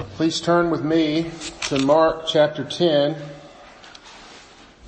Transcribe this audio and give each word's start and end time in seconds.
Please 0.00 0.40
turn 0.40 0.70
with 0.70 0.82
me 0.82 1.30
to 1.68 1.78
Mark 1.78 2.26
chapter 2.26 2.64
10. 2.64 3.16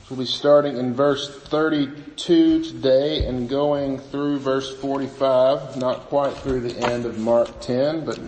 We'll 0.09 0.19
be 0.19 0.25
starting 0.25 0.79
in 0.79 0.95
verse 0.95 1.29
32 1.49 2.65
today 2.65 3.27
and 3.27 3.47
going 3.47 3.99
through 3.99 4.39
verse 4.39 4.75
45, 4.79 5.77
not 5.77 6.07
quite 6.07 6.35
through 6.35 6.61
the 6.61 6.79
end 6.79 7.05
of 7.05 7.19
Mark 7.19 7.61
10, 7.61 8.07
but 8.07 8.19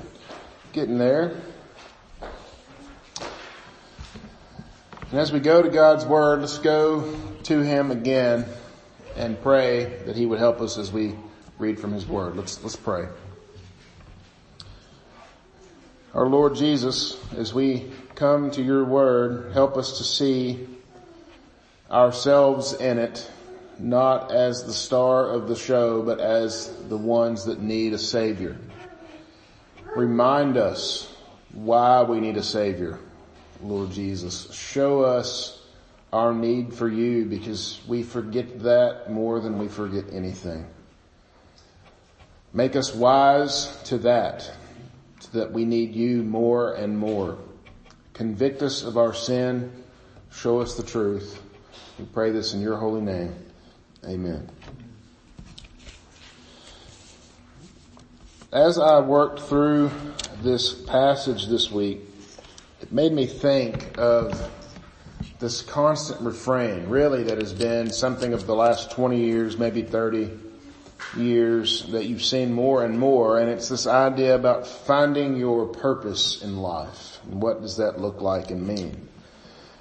getting 0.73 0.99
there. 0.99 1.41
And 5.11 5.21
as 5.21 5.33
we 5.33 5.41
go 5.41 5.63
to 5.63 5.71
God's 5.71 6.05
Word, 6.05 6.41
let's 6.41 6.59
go 6.59 7.19
to 7.45 7.61
Him 7.61 7.93
again 7.93 8.45
and 9.17 9.41
pray 9.41 10.03
that 10.05 10.17
He 10.17 10.27
would 10.27 10.39
help 10.39 10.61
us 10.61 10.77
as 10.77 10.93
we 10.93 11.15
read 11.59 11.79
from 11.79 11.93
His 11.93 12.07
Word. 12.07 12.37
Let's, 12.37 12.63
let's 12.63 12.77
pray. 12.77 13.07
Our 16.15 16.29
Lord 16.29 16.55
Jesus, 16.55 17.19
as 17.37 17.53
we 17.53 17.91
come 18.15 18.53
to 18.53 18.63
your 18.63 18.85
word, 18.85 19.53
help 19.53 19.77
us 19.77 19.99
to 19.99 20.05
see 20.05 20.65
ourselves 21.91 22.73
in 22.73 22.99
it, 22.99 23.29
not 23.81 24.31
as 24.31 24.63
the 24.63 24.73
star 24.73 25.29
of 25.29 25.49
the 25.49 25.57
show, 25.57 26.03
but 26.03 26.21
as 26.21 26.73
the 26.89 26.97
ones 26.97 27.47
that 27.47 27.61
need 27.61 27.95
a 27.95 27.99
savior. 27.99 28.57
Remind 29.97 30.57
us 30.57 31.13
why 31.53 32.03
we 32.03 32.21
need 32.21 32.37
a 32.37 32.45
savior, 32.45 33.01
Lord 33.61 33.91
Jesus. 33.91 34.55
Show 34.55 35.03
us 35.03 35.61
our 36.13 36.33
need 36.33 36.75
for 36.75 36.89
you 36.89 37.25
because 37.25 37.81
we 37.89 38.05
forget 38.05 38.61
that 38.63 39.11
more 39.11 39.41
than 39.41 39.59
we 39.59 39.67
forget 39.67 40.05
anything. 40.13 40.65
Make 42.53 42.77
us 42.77 42.95
wise 42.95 43.83
to 43.87 43.99
that 43.99 44.49
that 45.35 45.53
we 45.53 45.65
need 45.65 45.95
you 45.95 46.23
more 46.23 46.75
and 46.75 46.97
more. 46.97 47.37
Convict 48.15 48.63
us 48.63 48.83
of 48.83 48.97
our 48.97 49.13
sin. 49.13 49.71
Show 50.33 50.61
us 50.61 50.77
the 50.77 50.83
truth. 50.83 51.43
We 51.99 52.07
pray 52.07 52.31
this 52.31 52.55
in 52.55 52.61
your 52.61 52.77
holy 52.77 53.01
name. 53.01 53.35
Amen. 54.05 54.49
As 58.53 58.79
I 58.79 59.01
worked 59.01 59.41
through 59.41 59.91
this 60.43 60.73
passage 60.73 61.47
this 61.47 61.71
week, 61.71 62.01
it 62.81 62.93
made 62.93 63.13
me 63.13 63.27
think 63.27 63.99
of 63.99 64.51
this 65.41 65.63
constant 65.63 66.21
refrain, 66.21 66.89
really, 66.89 67.25
that 67.25 67.39
has 67.39 67.53
been 67.53 67.91
something 67.91 68.33
of 68.33 68.47
the 68.47 68.55
last 68.55 68.93
20 68.93 69.19
years, 69.19 69.59
maybe 69.59 69.83
30, 69.83 70.31
years 71.17 71.87
that 71.89 72.07
you've 72.07 72.25
seen 72.25 72.53
more 72.53 72.85
and 72.85 72.99
more, 72.99 73.39
and 73.39 73.49
it's 73.49 73.69
this 73.69 73.87
idea 73.87 74.35
about 74.35 74.67
finding 74.67 75.37
your 75.37 75.67
purpose 75.67 76.43
in 76.43 76.59
life. 76.59 77.19
And 77.25 77.41
what 77.41 77.61
does 77.61 77.77
that 77.79 78.01
look 78.01 78.21
like 78.21 78.51
and 78.51 78.67
mean? 78.67 79.09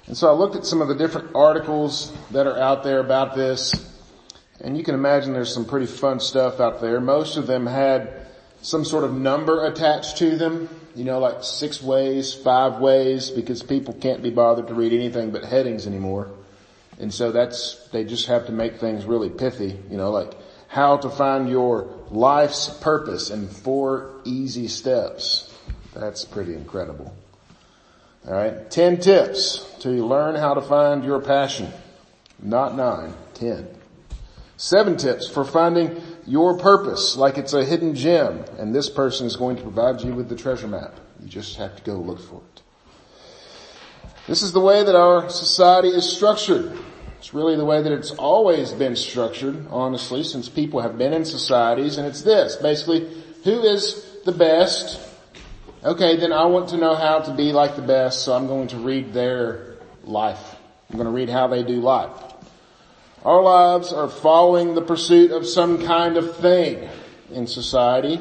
And 0.06 0.16
so 0.16 0.28
I 0.28 0.32
looked 0.32 0.56
at 0.56 0.66
some 0.66 0.82
of 0.82 0.88
the 0.88 0.94
different 0.94 1.34
articles 1.34 2.12
that 2.30 2.46
are 2.46 2.58
out 2.58 2.84
there 2.84 3.00
about 3.00 3.34
this, 3.34 3.72
and 4.60 4.76
you 4.76 4.84
can 4.84 4.94
imagine 4.94 5.32
there's 5.32 5.52
some 5.52 5.64
pretty 5.64 5.86
fun 5.86 6.20
stuff 6.20 6.60
out 6.60 6.80
there. 6.80 7.00
Most 7.00 7.36
of 7.36 7.46
them 7.46 7.66
had 7.66 8.26
some 8.62 8.84
sort 8.84 9.04
of 9.04 9.12
number 9.14 9.66
attached 9.66 10.18
to 10.18 10.36
them, 10.36 10.68
you 10.94 11.04
know, 11.04 11.18
like 11.18 11.42
six 11.42 11.82
ways, 11.82 12.34
five 12.34 12.80
ways, 12.80 13.30
because 13.30 13.62
people 13.62 13.94
can't 13.94 14.22
be 14.22 14.30
bothered 14.30 14.68
to 14.68 14.74
read 14.74 14.92
anything 14.92 15.30
but 15.30 15.44
headings 15.44 15.86
anymore. 15.86 16.30
And 16.98 17.12
so 17.12 17.32
that's, 17.32 17.88
they 17.88 18.04
just 18.04 18.26
have 18.28 18.46
to 18.46 18.52
make 18.52 18.76
things 18.76 19.04
really 19.04 19.28
pithy, 19.28 19.78
you 19.90 19.96
know, 19.96 20.10
like 20.10 20.34
how 20.74 20.96
to 20.96 21.08
find 21.08 21.48
your 21.48 21.88
life's 22.10 22.68
purpose 22.68 23.30
in 23.30 23.46
four 23.46 24.10
easy 24.24 24.66
steps. 24.66 25.56
That's 25.94 26.24
pretty 26.24 26.52
incredible. 26.52 27.14
Alright, 28.26 28.72
10 28.72 28.98
tips 28.98 29.72
to 29.82 29.90
learn 29.90 30.34
how 30.34 30.54
to 30.54 30.60
find 30.60 31.04
your 31.04 31.20
passion. 31.20 31.72
Not 32.42 32.74
nine, 32.74 33.14
ten. 33.34 33.68
Seven 34.56 34.96
tips 34.96 35.30
for 35.30 35.44
finding 35.44 36.02
your 36.26 36.58
purpose 36.58 37.16
like 37.16 37.38
it's 37.38 37.52
a 37.52 37.64
hidden 37.64 37.94
gem 37.94 38.44
and 38.58 38.74
this 38.74 38.90
person 38.90 39.28
is 39.28 39.36
going 39.36 39.54
to 39.54 39.62
provide 39.62 40.00
you 40.00 40.12
with 40.12 40.28
the 40.28 40.34
treasure 40.34 40.66
map. 40.66 40.98
You 41.20 41.28
just 41.28 41.56
have 41.56 41.76
to 41.76 41.82
go 41.84 41.94
look 41.94 42.18
for 42.18 42.42
it. 42.52 42.62
This 44.26 44.42
is 44.42 44.50
the 44.50 44.60
way 44.60 44.82
that 44.82 44.96
our 44.96 45.30
society 45.30 45.90
is 45.90 46.04
structured. 46.04 46.76
It's 47.24 47.32
really 47.32 47.56
the 47.56 47.64
way 47.64 47.80
that 47.80 47.90
it's 47.90 48.10
always 48.10 48.72
been 48.72 48.96
structured, 48.96 49.68
honestly, 49.70 50.22
since 50.24 50.50
people 50.50 50.82
have 50.82 50.98
been 50.98 51.14
in 51.14 51.24
societies, 51.24 51.96
and 51.96 52.06
it's 52.06 52.20
this, 52.20 52.56
basically, 52.56 53.08
who 53.44 53.62
is 53.62 54.04
the 54.26 54.32
best? 54.32 55.00
Okay, 55.82 56.18
then 56.18 56.34
I 56.34 56.44
want 56.44 56.68
to 56.68 56.76
know 56.76 56.94
how 56.94 57.20
to 57.20 57.32
be 57.32 57.52
like 57.52 57.76
the 57.76 57.82
best, 57.82 58.26
so 58.26 58.34
I'm 58.34 58.46
going 58.46 58.68
to 58.68 58.76
read 58.76 59.14
their 59.14 59.78
life. 60.04 60.56
I'm 60.90 60.96
going 60.96 61.06
to 61.06 61.12
read 61.12 61.30
how 61.30 61.46
they 61.46 61.62
do 61.62 61.80
life. 61.80 62.10
Our 63.24 63.42
lives 63.42 63.90
are 63.90 64.10
following 64.10 64.74
the 64.74 64.82
pursuit 64.82 65.30
of 65.30 65.46
some 65.46 65.86
kind 65.86 66.18
of 66.18 66.36
thing 66.36 66.90
in 67.32 67.46
society. 67.46 68.20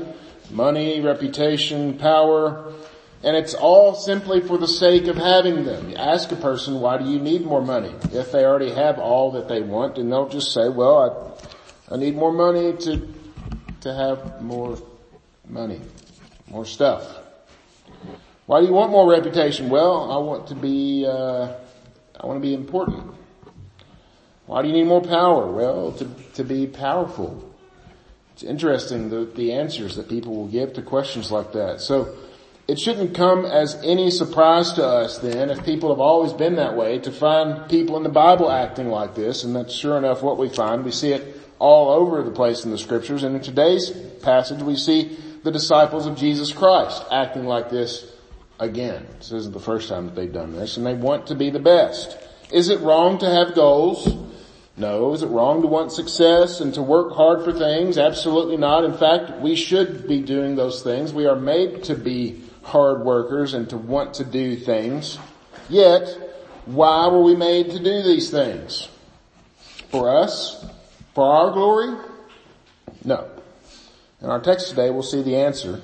Money, 0.49 1.01
reputation, 1.01 1.97
power, 1.97 2.71
and 3.23 3.37
it's 3.37 3.53
all 3.53 3.95
simply 3.95 4.41
for 4.41 4.57
the 4.57 4.67
sake 4.67 5.07
of 5.07 5.15
having 5.15 5.63
them. 5.63 5.89
You 5.89 5.95
ask 5.95 6.31
a 6.31 6.35
person, 6.35 6.81
why 6.81 6.97
do 6.97 7.09
you 7.09 7.19
need 7.19 7.45
more 7.45 7.61
money? 7.61 7.93
If 8.11 8.33
they 8.33 8.43
already 8.43 8.71
have 8.71 8.99
all 8.99 9.31
that 9.31 9.47
they 9.47 9.61
want, 9.61 9.97
and 9.97 10.11
they'll 10.11 10.27
just 10.27 10.53
say, 10.53 10.67
well, 10.67 11.39
I, 11.89 11.93
I 11.93 11.97
need 11.97 12.15
more 12.15 12.33
money 12.33 12.75
to, 12.77 13.13
to 13.81 13.93
have 13.93 14.41
more 14.41 14.77
money, 15.47 15.79
more 16.49 16.65
stuff. 16.65 17.19
Why 18.45 18.59
do 18.59 18.67
you 18.67 18.73
want 18.73 18.91
more 18.91 19.09
reputation? 19.09 19.69
Well, 19.69 20.11
I 20.11 20.17
want 20.17 20.47
to 20.47 20.55
be, 20.55 21.05
uh, 21.07 21.53
I 22.19 22.25
want 22.25 22.41
to 22.41 22.45
be 22.45 22.53
important. 22.53 23.13
Why 24.47 24.61
do 24.61 24.67
you 24.67 24.73
need 24.73 24.87
more 24.87 25.01
power? 25.01 25.49
Well, 25.49 25.93
to, 25.93 26.09
to 26.33 26.43
be 26.43 26.67
powerful. 26.67 27.49
It's 28.33 28.43
interesting 28.43 29.09
the, 29.09 29.23
the 29.23 29.53
answers 29.53 29.95
that 29.95 30.09
people 30.09 30.35
will 30.35 30.49
give 30.49 30.73
to 30.73 30.81
questions 30.81 31.31
like 31.31 31.53
that. 31.53 31.79
So, 31.79 32.17
it 32.73 32.79
shouldn't 32.79 33.13
come 33.13 33.45
as 33.45 33.75
any 33.83 34.09
surprise 34.09 34.71
to 34.73 34.83
us 34.83 35.19
then, 35.19 35.51
if 35.51 35.63
people 35.63 35.89
have 35.89 35.99
always 35.99 36.33
been 36.33 36.55
that 36.55 36.75
way, 36.75 36.97
to 36.97 37.11
find 37.11 37.69
people 37.69 37.97
in 37.97 38.01
the 38.01 38.09
Bible 38.09 38.49
acting 38.49 38.87
like 38.89 39.13
this, 39.13 39.43
and 39.43 39.55
that's 39.55 39.75
sure 39.75 39.95
enough 39.95 40.23
what 40.23 40.39
we 40.39 40.49
find. 40.49 40.83
We 40.83 40.89
see 40.89 41.11
it 41.11 41.39
all 41.59 41.91
over 41.91 42.23
the 42.23 42.31
place 42.31 42.65
in 42.65 42.71
the 42.71 42.79
scriptures, 42.79 43.21
and 43.21 43.35
in 43.35 43.43
today's 43.43 43.91
passage 44.23 44.63
we 44.63 44.75
see 44.75 45.15
the 45.43 45.51
disciples 45.51 46.07
of 46.07 46.17
Jesus 46.17 46.51
Christ 46.51 47.03
acting 47.11 47.45
like 47.45 47.69
this 47.69 48.11
again. 48.59 49.05
This 49.19 49.31
isn't 49.31 49.53
the 49.53 49.59
first 49.59 49.87
time 49.87 50.07
that 50.07 50.15
they've 50.15 50.33
done 50.33 50.53
this, 50.53 50.75
and 50.75 50.83
they 50.83 50.95
want 50.95 51.27
to 51.27 51.35
be 51.35 51.51
the 51.51 51.59
best. 51.59 52.17
Is 52.51 52.69
it 52.69 52.79
wrong 52.79 53.19
to 53.19 53.29
have 53.29 53.53
goals? 53.53 54.11
No. 54.77 55.13
Is 55.13 55.21
it 55.21 55.27
wrong 55.27 55.61
to 55.61 55.67
want 55.67 55.91
success 55.91 56.59
and 56.59 56.73
to 56.73 56.81
work 56.81 57.13
hard 57.13 57.43
for 57.43 57.53
things? 57.53 57.99
Absolutely 57.99 58.57
not. 58.57 58.83
In 58.83 58.97
fact, 58.97 59.41
we 59.41 59.55
should 59.55 60.07
be 60.07 60.21
doing 60.21 60.55
those 60.55 60.81
things. 60.81 61.13
We 61.13 61.27
are 61.27 61.35
made 61.35 61.83
to 61.83 61.93
be 61.93 62.42
hard 62.63 63.01
workers 63.01 63.53
and 63.53 63.69
to 63.69 63.77
want 63.77 64.15
to 64.15 64.23
do 64.23 64.55
things. 64.55 65.19
Yet, 65.69 66.07
why 66.65 67.07
were 67.07 67.21
we 67.21 67.35
made 67.35 67.71
to 67.71 67.79
do 67.79 68.01
these 68.01 68.29
things? 68.29 68.89
For 69.89 70.09
us? 70.09 70.65
For 71.13 71.25
our 71.25 71.51
glory? 71.51 71.95
No. 73.03 73.29
In 74.21 74.29
our 74.29 74.39
text 74.39 74.69
today, 74.69 74.89
we'll 74.89 75.03
see 75.03 75.21
the 75.21 75.35
answer 75.35 75.81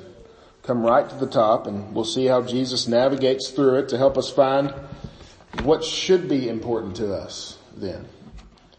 come 0.64 0.84
right 0.84 1.10
to 1.10 1.16
the 1.16 1.26
top 1.26 1.66
and 1.66 1.96
we'll 1.96 2.06
see 2.06 2.28
how 2.28 2.44
Jesus 2.44 2.88
navigates 2.88 3.50
through 3.50 3.80
it 3.80 3.90
to 3.90 3.98
help 3.98 4.20
us 4.20 4.30
find 4.30 4.72
what 5.64 5.84
should 5.84 6.30
be 6.30 6.48
important 6.48 6.96
to 6.98 7.12
us 7.12 7.58
then. 7.76 8.06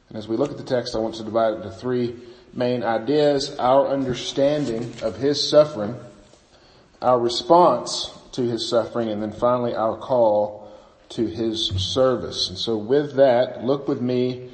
And 0.09 0.17
as 0.17 0.28
we 0.28 0.37
look 0.37 0.53
at 0.53 0.56
the 0.56 0.62
text, 0.62 0.94
I 0.94 0.99
want 0.99 1.17
to 1.17 1.25
divide 1.25 1.55
it 1.55 1.56
into 1.56 1.71
three 1.72 2.17
main 2.55 2.84
ideas. 2.84 3.56
Our 3.59 3.88
understanding 3.88 4.93
of 5.03 5.17
His 5.17 5.49
suffering, 5.49 5.97
our 7.03 7.19
response 7.19 8.11
to 8.33 8.43
his 8.43 8.69
suffering, 8.69 9.09
and 9.09 9.22
then 9.22 9.33
finally 9.33 9.75
our 9.75 9.97
call 9.97 10.70
to 11.11 11.26
his 11.26 11.69
service. 11.69 12.49
And 12.49 12.58
so 12.58 12.76
with 12.76 13.17
that, 13.17 13.64
look 13.64 13.88
with 13.88 14.00
me 14.00 14.50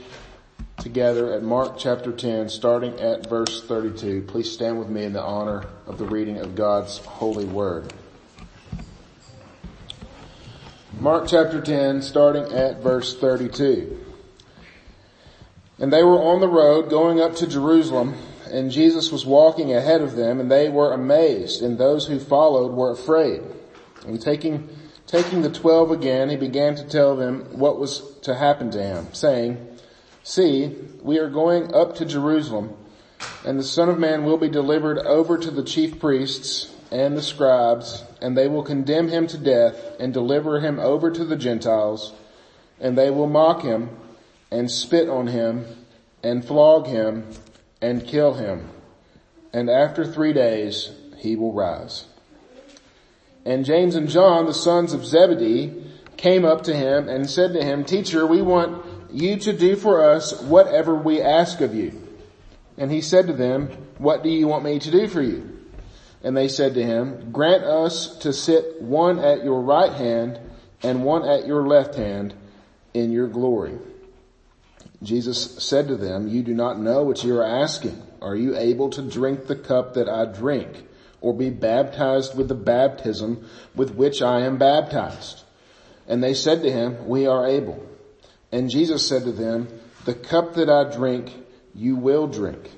together 0.79 1.33
at 1.33 1.43
Mark 1.43 1.77
chapter 1.79 2.13
10, 2.13 2.49
starting 2.49 2.99
at 3.01 3.29
verse 3.29 3.65
32. 3.65 4.23
Please 4.23 4.51
stand 4.51 4.79
with 4.79 4.89
me 4.89 5.05
in 5.05 5.13
the 5.13 5.23
honor 5.23 5.65
of 5.87 5.99
the 5.99 6.05
reading 6.05 6.39
of 6.39 6.55
God's 6.55 6.99
holy 6.99 7.45
word. 7.45 7.93
Mark 10.99 11.27
chapter 11.29 11.61
10, 11.61 12.01
starting 12.01 12.45
at 12.53 12.83
verse 12.83 13.19
32. 13.19 13.99
And 15.79 15.93
they 15.93 16.03
were 16.03 16.19
on 16.19 16.41
the 16.41 16.49
road 16.49 16.89
going 16.89 17.21
up 17.21 17.37
to 17.37 17.47
Jerusalem 17.47 18.15
and 18.51 18.71
Jesus 18.71 19.11
was 19.11 19.27
walking 19.27 19.73
ahead 19.73 20.01
of 20.01 20.17
them 20.17 20.41
and 20.41 20.51
they 20.51 20.69
were 20.69 20.93
amazed 20.93 21.63
and 21.63 21.77
those 21.77 22.07
who 22.07 22.19
followed 22.19 22.73
were 22.73 22.91
afraid. 22.91 23.43
And 24.07 24.21
taking, 24.21 24.69
taking 25.07 25.43
the 25.43 25.51
twelve 25.51 25.91
again, 25.91 26.31
he 26.31 26.37
began 26.37 26.77
to 26.77 26.85
tell 26.85 27.17
them 27.17 27.59
what 27.59 27.79
was 27.79 28.03
to 28.23 28.35
happen 28.35 28.71
to 28.73 28.83
him, 28.83 29.09
saying, 29.13 29.79
see, 30.23 30.75
we 31.03 31.19
are 31.19 31.31
going 31.31 31.75
up 31.75 31.97
to 31.97 32.05
Jerusalem 32.05 32.77
and 33.45 33.59
the 33.59 33.65
son 33.65 33.89
of 33.89 33.99
man 33.99 34.25
will 34.25 34.37
be 34.37 34.49
delivered 34.49 34.99
over 34.99 35.39
to 35.39 35.51
the 35.51 35.63
chief 35.63 35.99
priests 36.01 36.73
and 36.91 37.17
the 37.17 37.23
scribes, 37.23 38.05
and 38.21 38.37
they 38.37 38.49
will 38.49 38.63
condemn 38.63 39.09
him 39.09 39.27
to 39.27 39.39
death 39.39 39.97
and 39.99 40.13
deliver 40.13 40.61
him 40.61 40.79
over 40.79 41.11
to 41.11 41.25
the 41.25 41.37
Gentiles, 41.37 42.13
and 42.81 42.97
they 42.97 43.11
will 43.11 43.27
mock 43.27 43.63
him 43.63 43.91
and 44.51 44.71
spit 44.71 45.09
on 45.09 45.27
him 45.27 45.65
and 46.23 46.45
flog 46.45 46.87
him 46.87 47.27
and 47.87 48.05
kill 48.05 48.35
him. 48.35 48.69
And 49.53 49.71
after 49.71 50.05
three 50.05 50.33
days 50.33 50.91
he 51.19 51.37
will 51.37 51.53
rise. 51.53 52.07
And 53.45 53.65
James 53.65 53.95
and 53.95 54.09
John, 54.09 54.47
the 54.47 54.55
sons 54.55 54.93
of 54.93 55.07
Zebedee, 55.07 55.85
came 56.17 56.45
up 56.45 56.65
to 56.65 56.75
him 56.75 57.09
and 57.09 57.31
said 57.31 57.53
to 57.53 57.63
him, 57.63 57.85
Teacher, 57.85 58.27
we 58.27 58.43
want 58.43 58.85
you 59.13 59.37
to 59.37 59.53
do 59.53 59.77
for 59.77 60.03
us 60.03 60.43
whatever 60.43 60.97
we 60.97 61.23
ask 61.23 61.61
of 61.61 61.77
you. 61.77 61.93
And 62.77 62.91
he 62.91 63.01
said 63.01 63.29
to 63.29 63.33
them, 63.33 63.69
What 63.99 64.25
do 64.25 64.31
you 64.31 64.49
want 64.49 64.65
me 64.65 64.81
to 64.81 64.91
do 64.91 65.07
for 65.07 65.23
you? 65.23 65.57
And 66.25 66.37
they 66.37 66.49
said 66.49 66.75
to 66.75 66.83
him, 66.83 67.31
Grant 67.31 67.63
us 67.63 68.19
to 68.19 68.33
sit 68.33 68.83
one 68.83 69.21
at 69.21 69.45
your 69.45 69.61
right 69.61 69.93
hand 69.93 70.41
and 70.83 71.05
one 71.05 71.25
at 71.25 71.47
your 71.47 71.69
left 71.69 71.95
hand 71.95 72.35
in 72.95 73.13
your 73.13 73.29
glory. 73.29 73.79
Jesus 75.07 75.63
said 75.63 75.87
to 75.89 75.97
them, 75.97 76.27
You 76.27 76.43
do 76.43 76.53
not 76.53 76.81
know 76.81 77.05
what 77.05 77.23
you 77.23 77.37
are 77.37 77.45
asking. 77.45 78.03
Are 78.21 78.35
you 78.35 78.57
able 78.57 78.91
to 78.91 79.03
drink 79.03 79.47
the 79.47 79.55
cup 79.55 79.95
that 79.95 80.09
I 80.09 80.25
drink 80.25 80.85
or 81.21 81.33
be 81.33 81.49
baptized 81.49 82.37
with 82.37 82.49
the 82.49 82.57
baptism 82.57 83.49
with 83.77 83.95
which 83.95 84.21
I 84.21 84.41
am 84.41 84.59
baptized? 84.59 85.45
And 86.09 86.23
they 86.23 86.35
said 86.35 86.63
to 86.63 86.73
him, 86.73 87.07
We 87.07 87.27
are 87.27 87.47
able. 87.47 87.87
And 88.51 88.69
Jesus 88.69 89.07
said 89.07 89.23
to 89.25 89.33
them, 89.33 89.69
The 90.05 90.15
cup 90.15 90.55
that 90.55 90.69
I 90.69 90.93
drink, 90.93 91.33
you 91.73 91.95
will 91.95 92.27
drink. 92.27 92.73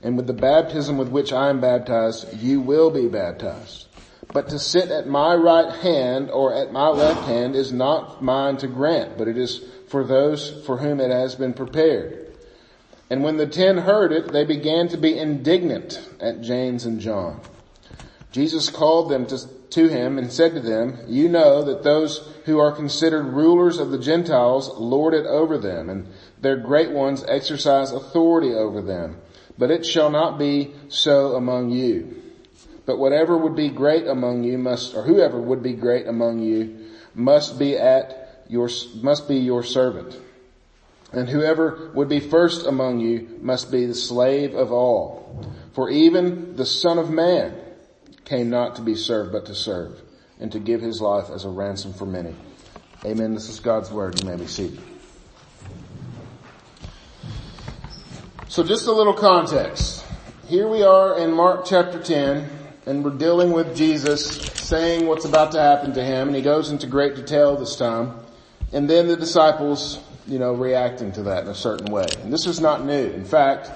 And 0.00 0.16
with 0.16 0.26
the 0.26 0.32
baptism 0.32 0.96
with 0.96 1.08
which 1.08 1.32
I 1.34 1.50
am 1.50 1.60
baptized, 1.60 2.38
you 2.38 2.60
will 2.60 2.90
be 2.90 3.08
baptized. 3.08 3.88
But 4.32 4.48
to 4.50 4.58
sit 4.58 4.90
at 4.90 5.06
my 5.06 5.34
right 5.34 5.74
hand 5.80 6.30
or 6.30 6.54
at 6.54 6.72
my 6.72 6.88
left 6.88 7.26
hand 7.26 7.54
is 7.54 7.72
not 7.72 8.22
mine 8.22 8.56
to 8.58 8.68
grant, 8.68 9.18
but 9.18 9.28
it 9.28 9.36
is 9.36 9.62
for 9.88 10.04
those 10.04 10.64
for 10.64 10.78
whom 10.78 11.00
it 11.00 11.10
has 11.10 11.34
been 11.34 11.54
prepared. 11.54 12.32
And 13.10 13.22
when 13.22 13.36
the 13.36 13.46
ten 13.46 13.78
heard 13.78 14.12
it, 14.12 14.32
they 14.32 14.44
began 14.44 14.88
to 14.88 14.96
be 14.96 15.18
indignant 15.18 16.08
at 16.20 16.40
James 16.40 16.84
and 16.84 17.00
John. 17.00 17.40
Jesus 18.32 18.70
called 18.70 19.10
them 19.10 19.26
to, 19.26 19.38
to 19.70 19.88
him 19.88 20.18
and 20.18 20.32
said 20.32 20.54
to 20.54 20.60
them, 20.60 20.98
You 21.06 21.28
know 21.28 21.62
that 21.62 21.84
those 21.84 22.28
who 22.46 22.58
are 22.58 22.72
considered 22.72 23.26
rulers 23.26 23.78
of 23.78 23.90
the 23.90 23.98
Gentiles 23.98 24.68
lord 24.76 25.14
it 25.14 25.26
over 25.26 25.58
them, 25.58 25.88
and 25.88 26.08
their 26.40 26.56
great 26.56 26.90
ones 26.90 27.24
exercise 27.28 27.92
authority 27.92 28.52
over 28.52 28.82
them. 28.82 29.18
But 29.56 29.70
it 29.70 29.86
shall 29.86 30.10
not 30.10 30.38
be 30.38 30.74
so 30.88 31.36
among 31.36 31.70
you. 31.70 32.22
But 32.86 32.98
whatever 32.98 33.38
would 33.38 33.54
be 33.54 33.68
great 33.68 34.06
among 34.06 34.42
you 34.42 34.58
must, 34.58 34.94
or 34.94 35.04
whoever 35.04 35.40
would 35.40 35.62
be 35.62 35.74
great 35.74 36.06
among 36.06 36.40
you 36.40 36.90
must 37.14 37.58
be 37.58 37.76
at 37.78 38.23
your, 38.48 38.68
must 39.02 39.28
be 39.28 39.36
your 39.36 39.62
servant. 39.62 40.18
And 41.12 41.28
whoever 41.28 41.90
would 41.94 42.08
be 42.08 42.20
first 42.20 42.66
among 42.66 43.00
you 43.00 43.38
must 43.40 43.70
be 43.70 43.86
the 43.86 43.94
slave 43.94 44.54
of 44.54 44.72
all. 44.72 45.46
For 45.72 45.88
even 45.90 46.56
the 46.56 46.66
son 46.66 46.98
of 46.98 47.10
man 47.10 47.54
came 48.24 48.50
not 48.50 48.76
to 48.76 48.82
be 48.82 48.94
served, 48.94 49.32
but 49.32 49.46
to 49.46 49.54
serve 49.54 50.00
and 50.40 50.50
to 50.52 50.58
give 50.58 50.80
his 50.80 51.00
life 51.00 51.30
as 51.30 51.44
a 51.44 51.48
ransom 51.48 51.92
for 51.92 52.06
many. 52.06 52.34
Amen. 53.04 53.34
This 53.34 53.48
is 53.48 53.60
God's 53.60 53.90
word. 53.90 54.20
You 54.20 54.28
may 54.28 54.36
be 54.36 54.46
seated. 54.46 54.80
So 58.48 58.62
just 58.62 58.86
a 58.86 58.92
little 58.92 59.14
context. 59.14 60.04
Here 60.46 60.68
we 60.68 60.82
are 60.82 61.18
in 61.18 61.32
Mark 61.32 61.64
chapter 61.64 62.02
10 62.02 62.48
and 62.86 63.04
we're 63.04 63.10
dealing 63.16 63.52
with 63.52 63.76
Jesus 63.76 64.42
saying 64.54 65.06
what's 65.06 65.24
about 65.24 65.52
to 65.52 65.60
happen 65.60 65.92
to 65.94 66.04
him 66.04 66.28
and 66.28 66.36
he 66.36 66.42
goes 66.42 66.70
into 66.70 66.86
great 66.86 67.16
detail 67.16 67.56
this 67.56 67.76
time. 67.76 68.23
And 68.74 68.90
then 68.90 69.06
the 69.06 69.16
disciples, 69.16 70.00
you 70.26 70.40
know, 70.40 70.52
reacting 70.52 71.12
to 71.12 71.22
that 71.22 71.44
in 71.44 71.48
a 71.48 71.54
certain 71.54 71.92
way. 71.92 72.06
And 72.22 72.32
this 72.32 72.46
is 72.46 72.60
not 72.60 72.84
new. 72.84 73.06
In 73.06 73.24
fact, 73.24 73.70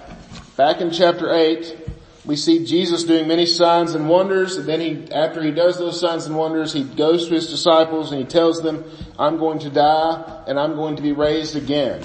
back 0.56 0.80
in 0.80 0.90
chapter 0.90 1.32
8, 1.32 1.88
we 2.24 2.34
see 2.34 2.66
Jesus 2.66 3.04
doing 3.04 3.28
many 3.28 3.46
signs 3.46 3.94
and 3.94 4.08
wonders, 4.08 4.56
and 4.56 4.68
then 4.68 4.80
he, 4.80 5.10
after 5.12 5.40
he 5.40 5.52
does 5.52 5.78
those 5.78 5.98
signs 5.98 6.26
and 6.26 6.36
wonders, 6.36 6.72
he 6.72 6.82
goes 6.82 7.28
to 7.28 7.34
his 7.34 7.48
disciples 7.48 8.10
and 8.10 8.20
he 8.20 8.26
tells 8.26 8.60
them, 8.60 8.84
I'm 9.18 9.38
going 9.38 9.60
to 9.60 9.70
die 9.70 10.44
and 10.48 10.58
I'm 10.58 10.74
going 10.74 10.96
to 10.96 11.02
be 11.02 11.12
raised 11.12 11.54
again. 11.54 12.04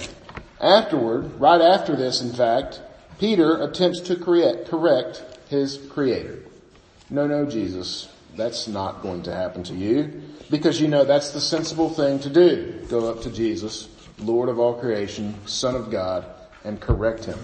Afterward, 0.61 1.39
right 1.41 1.59
after 1.59 1.95
this 1.95 2.21
in 2.21 2.31
fact, 2.31 2.79
Peter 3.19 3.61
attempts 3.63 4.01
to 4.01 4.15
correct, 4.15 4.69
correct 4.69 5.23
his 5.49 5.77
creator. 5.89 6.39
No, 7.09 7.25
no, 7.25 7.45
Jesus, 7.45 8.07
that's 8.35 8.67
not 8.67 9.01
going 9.01 9.23
to 9.23 9.33
happen 9.33 9.63
to 9.63 9.73
you 9.73 10.21
because 10.49 10.81
you 10.81 10.87
know 10.87 11.03
that's 11.03 11.31
the 11.31 11.41
sensible 11.41 11.89
thing 11.89 12.19
to 12.19 12.29
do. 12.29 12.85
Go 12.89 13.09
up 13.09 13.21
to 13.21 13.31
Jesus, 13.31 13.89
Lord 14.19 14.49
of 14.49 14.59
all 14.59 14.73
creation, 14.73 15.35
Son 15.45 15.75
of 15.75 15.91
God, 15.91 16.25
and 16.63 16.79
correct 16.79 17.25
him. 17.25 17.39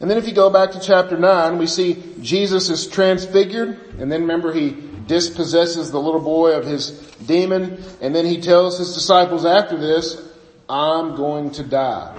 And 0.00 0.08
then 0.08 0.16
if 0.16 0.28
you 0.28 0.34
go 0.34 0.48
back 0.48 0.70
to 0.72 0.80
chapter 0.80 1.18
9, 1.18 1.58
we 1.58 1.66
see 1.66 2.02
Jesus 2.20 2.68
is 2.68 2.86
transfigured, 2.86 3.98
and 3.98 4.12
then 4.12 4.22
remember 4.22 4.52
he 4.52 4.76
dispossesses 5.06 5.90
the 5.90 6.00
little 6.00 6.20
boy 6.20 6.52
of 6.52 6.64
his 6.64 6.90
demon, 7.26 7.82
and 8.00 8.14
then 8.14 8.24
he 8.24 8.40
tells 8.40 8.78
his 8.78 8.94
disciples 8.94 9.44
after 9.44 9.76
this, 9.76 10.22
I'm 10.68 11.16
going 11.16 11.50
to 11.52 11.64
die. 11.64 12.14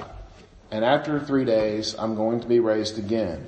And 0.72 0.84
after 0.84 1.20
three 1.20 1.46
days, 1.46 1.96
I'm 1.98 2.16
going 2.16 2.42
to 2.42 2.48
be 2.48 2.60
raised 2.60 3.00
again. 3.00 3.48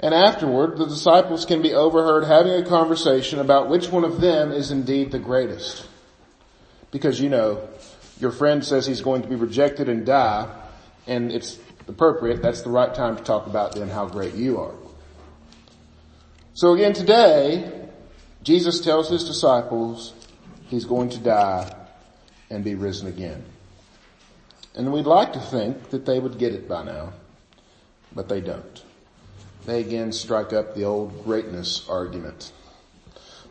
And 0.00 0.14
afterward, 0.14 0.78
the 0.78 0.86
disciples 0.86 1.44
can 1.44 1.60
be 1.60 1.74
overheard 1.74 2.24
having 2.24 2.52
a 2.52 2.64
conversation 2.64 3.40
about 3.40 3.68
which 3.68 3.88
one 3.88 4.04
of 4.04 4.20
them 4.20 4.52
is 4.52 4.70
indeed 4.70 5.10
the 5.10 5.18
greatest. 5.18 5.86
Because 6.92 7.20
you 7.20 7.28
know, 7.28 7.68
your 8.20 8.30
friend 8.30 8.64
says 8.64 8.86
he's 8.86 9.00
going 9.00 9.22
to 9.22 9.28
be 9.28 9.34
rejected 9.34 9.88
and 9.88 10.06
die, 10.06 10.48
and 11.06 11.32
it's 11.32 11.58
appropriate, 11.88 12.42
that's 12.42 12.62
the 12.62 12.70
right 12.70 12.94
time 12.94 13.16
to 13.16 13.22
talk 13.22 13.46
about 13.46 13.74
then 13.74 13.88
how 13.88 14.06
great 14.06 14.34
you 14.34 14.60
are. 14.60 14.74
So 16.54 16.74
again 16.74 16.92
today, 16.92 17.88
Jesus 18.42 18.80
tells 18.80 19.08
his 19.08 19.24
disciples 19.24 20.12
he's 20.66 20.84
going 20.84 21.10
to 21.10 21.18
die 21.18 21.74
and 22.50 22.62
be 22.62 22.74
risen 22.74 23.08
again. 23.08 23.44
And 24.74 24.92
we'd 24.92 25.06
like 25.06 25.32
to 25.32 25.40
think 25.40 25.90
that 25.90 26.06
they 26.06 26.20
would 26.20 26.38
get 26.38 26.54
it 26.54 26.68
by 26.68 26.84
now, 26.84 27.12
but 28.14 28.28
they 28.28 28.40
don't. 28.40 28.84
They 29.66 29.80
again 29.80 30.12
strike 30.12 30.52
up 30.52 30.74
the 30.74 30.84
old 30.84 31.24
greatness 31.24 31.86
argument 31.88 32.52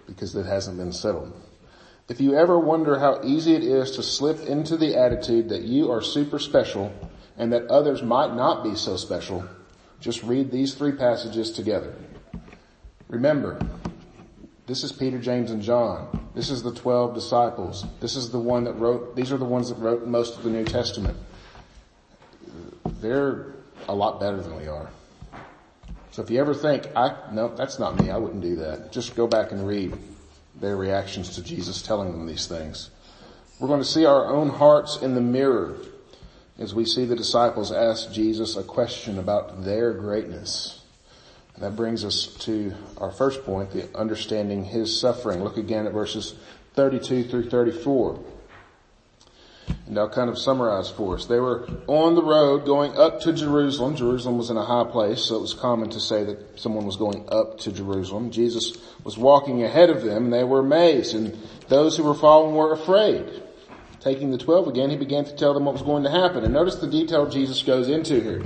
because 0.07 0.36
it 0.36 0.45
hasn't 0.45 0.77
been 0.77 0.94
settled. 0.94 1.33
If 2.09 2.21
you 2.21 2.36
ever 2.36 2.57
wonder 2.57 3.00
how 3.00 3.22
easy 3.24 3.53
it 3.53 3.63
is 3.63 3.91
to 3.91 4.03
slip 4.03 4.39
into 4.39 4.77
the 4.77 4.96
attitude 4.98 5.50
that 5.50 5.63
you 5.63 5.91
are 5.91 6.01
super 6.01 6.39
special 6.39 6.93
and 7.38 7.51
that 7.51 7.67
others 7.67 8.01
might 8.01 8.34
not 8.34 8.63
be 8.63 8.75
so 8.75 8.96
special, 8.96 9.46
just 10.00 10.24
read 10.24 10.50
these 10.50 10.74
three 10.74 10.93
passages 10.93 11.51
together. 11.51 11.93
Remember, 13.10 13.60
this 14.67 14.84
is 14.84 14.91
Peter, 14.91 15.20
James, 15.20 15.51
and 15.51 15.62
John. 15.62 16.29
This 16.34 16.50
is 16.50 16.63
the 16.63 16.74
twelve 16.74 17.13
disciples. 17.13 17.86
This 18.00 18.15
is 18.15 18.32
the 18.32 18.39
one 18.39 18.63
that 18.65 18.74
wrote, 18.74 19.15
these 19.15 19.32
are 19.32 19.38
the 19.38 19.46
ones 19.46 19.70
that 19.70 19.75
wrote 19.75 20.05
most 20.08 20.38
of 20.38 20.43
the 20.43 20.50
New 20.50 20.65
Testament. 20.65 21.17
They're 23.01 23.53
a 23.88 23.96
lot 23.96 24.20
better 24.20 24.41
than 24.41 24.55
we 24.55 24.67
are. 24.67 24.89
So 26.12 26.24
if 26.24 26.30
you 26.30 26.40
ever 26.40 26.54
think, 26.54 26.88
I, 26.96 27.16
no, 27.32 27.54
that's 27.56 27.80
not 27.80 28.02
me, 28.02 28.10
I 28.10 28.18
wouldn't 28.18 28.42
do 28.42 28.56
that. 28.58 28.92
Just 28.92 29.16
go 29.16 29.28
back 29.28 29.52
and 29.52 29.68
read 29.68 29.94
their 30.60 30.76
reactions 30.76 31.36
to 31.36 31.44
Jesus 31.44 31.82
telling 31.82 32.12
them 32.12 32.26
these 32.26 32.48
things. 32.48 32.90
We're 33.60 33.68
going 33.68 33.82
to 33.82 33.86
see 33.86 34.06
our 34.06 34.28
own 34.28 34.50
hearts 34.50 34.98
in 35.02 35.16
the 35.16 35.22
mirror 35.22 35.78
as 36.60 36.74
we 36.74 36.86
see 36.86 37.06
the 37.06 37.16
disciples 37.16 37.72
ask 37.72 38.12
Jesus 38.12 38.58
a 38.58 38.64
question 38.64 39.20
about 39.20 39.64
their 39.64 39.94
greatness. 39.94 40.82
And 41.54 41.64
that 41.64 41.76
brings 41.76 42.06
us 42.06 42.28
to 42.46 42.74
our 42.98 43.12
first 43.12 43.44
point, 43.44 43.72
the 43.72 43.96
understanding 43.98 44.64
his 44.64 45.00
suffering. 45.00 45.44
Look 45.44 45.58
again 45.58 45.88
at 45.88 45.94
verses 45.94 46.36
32 46.76 47.26
through 47.26 47.50
34. 47.50 48.20
And 49.88 49.97
I'll 49.97 50.09
kind 50.09 50.29
of 50.29 50.38
summarize 50.38 50.89
for 50.89 51.15
us. 51.15 51.25
They 51.25 51.39
were 51.39 51.67
on 51.88 52.15
the 52.15 52.24
road 52.24 52.65
going 52.65 52.95
up 52.97 53.21
to 53.21 53.33
Jerusalem. 53.33 53.95
Jerusalem 53.95 54.38
was 54.38 54.50
in 54.50 54.57
a 54.57 54.65
high 54.65 54.83
place, 54.83 55.21
so 55.21 55.38
it 55.38 55.41
was 55.41 55.53
common 55.53 55.89
to 55.91 56.00
say 56.00 56.24
that 56.25 56.59
someone 56.59 56.86
was 56.86 56.97
going 56.97 57.25
up 57.29 57.59
to 57.59 57.71
Jerusalem. 57.71 58.31
Jesus 58.31 58.77
was 59.03 59.17
walking 59.17 59.63
ahead 59.63 59.89
of 59.89 60.03
them 60.03 60.25
and 60.25 60.33
they 60.33 60.43
were 60.43 60.59
amazed 60.59 61.15
and 61.15 61.38
those 61.69 61.95
who 61.95 62.03
were 62.03 62.13
following 62.13 62.55
were 62.55 62.74
afraid. 62.74 63.43
Taking 64.01 64.31
the 64.31 64.38
twelve 64.38 64.67
again, 64.67 64.89
he 64.89 64.97
began 64.97 65.25
to 65.25 65.36
tell 65.36 65.53
them 65.53 65.65
what 65.65 65.74
was 65.74 65.81
going 65.81 66.03
to 66.03 66.12
happen. 66.12 66.43
And 66.43 66.53
notice 66.53 66.75
the 66.75 66.88
detail 66.88 67.27
Jesus 67.27 67.63
goes 67.63 67.89
into 67.89 68.21
here. 68.21 68.43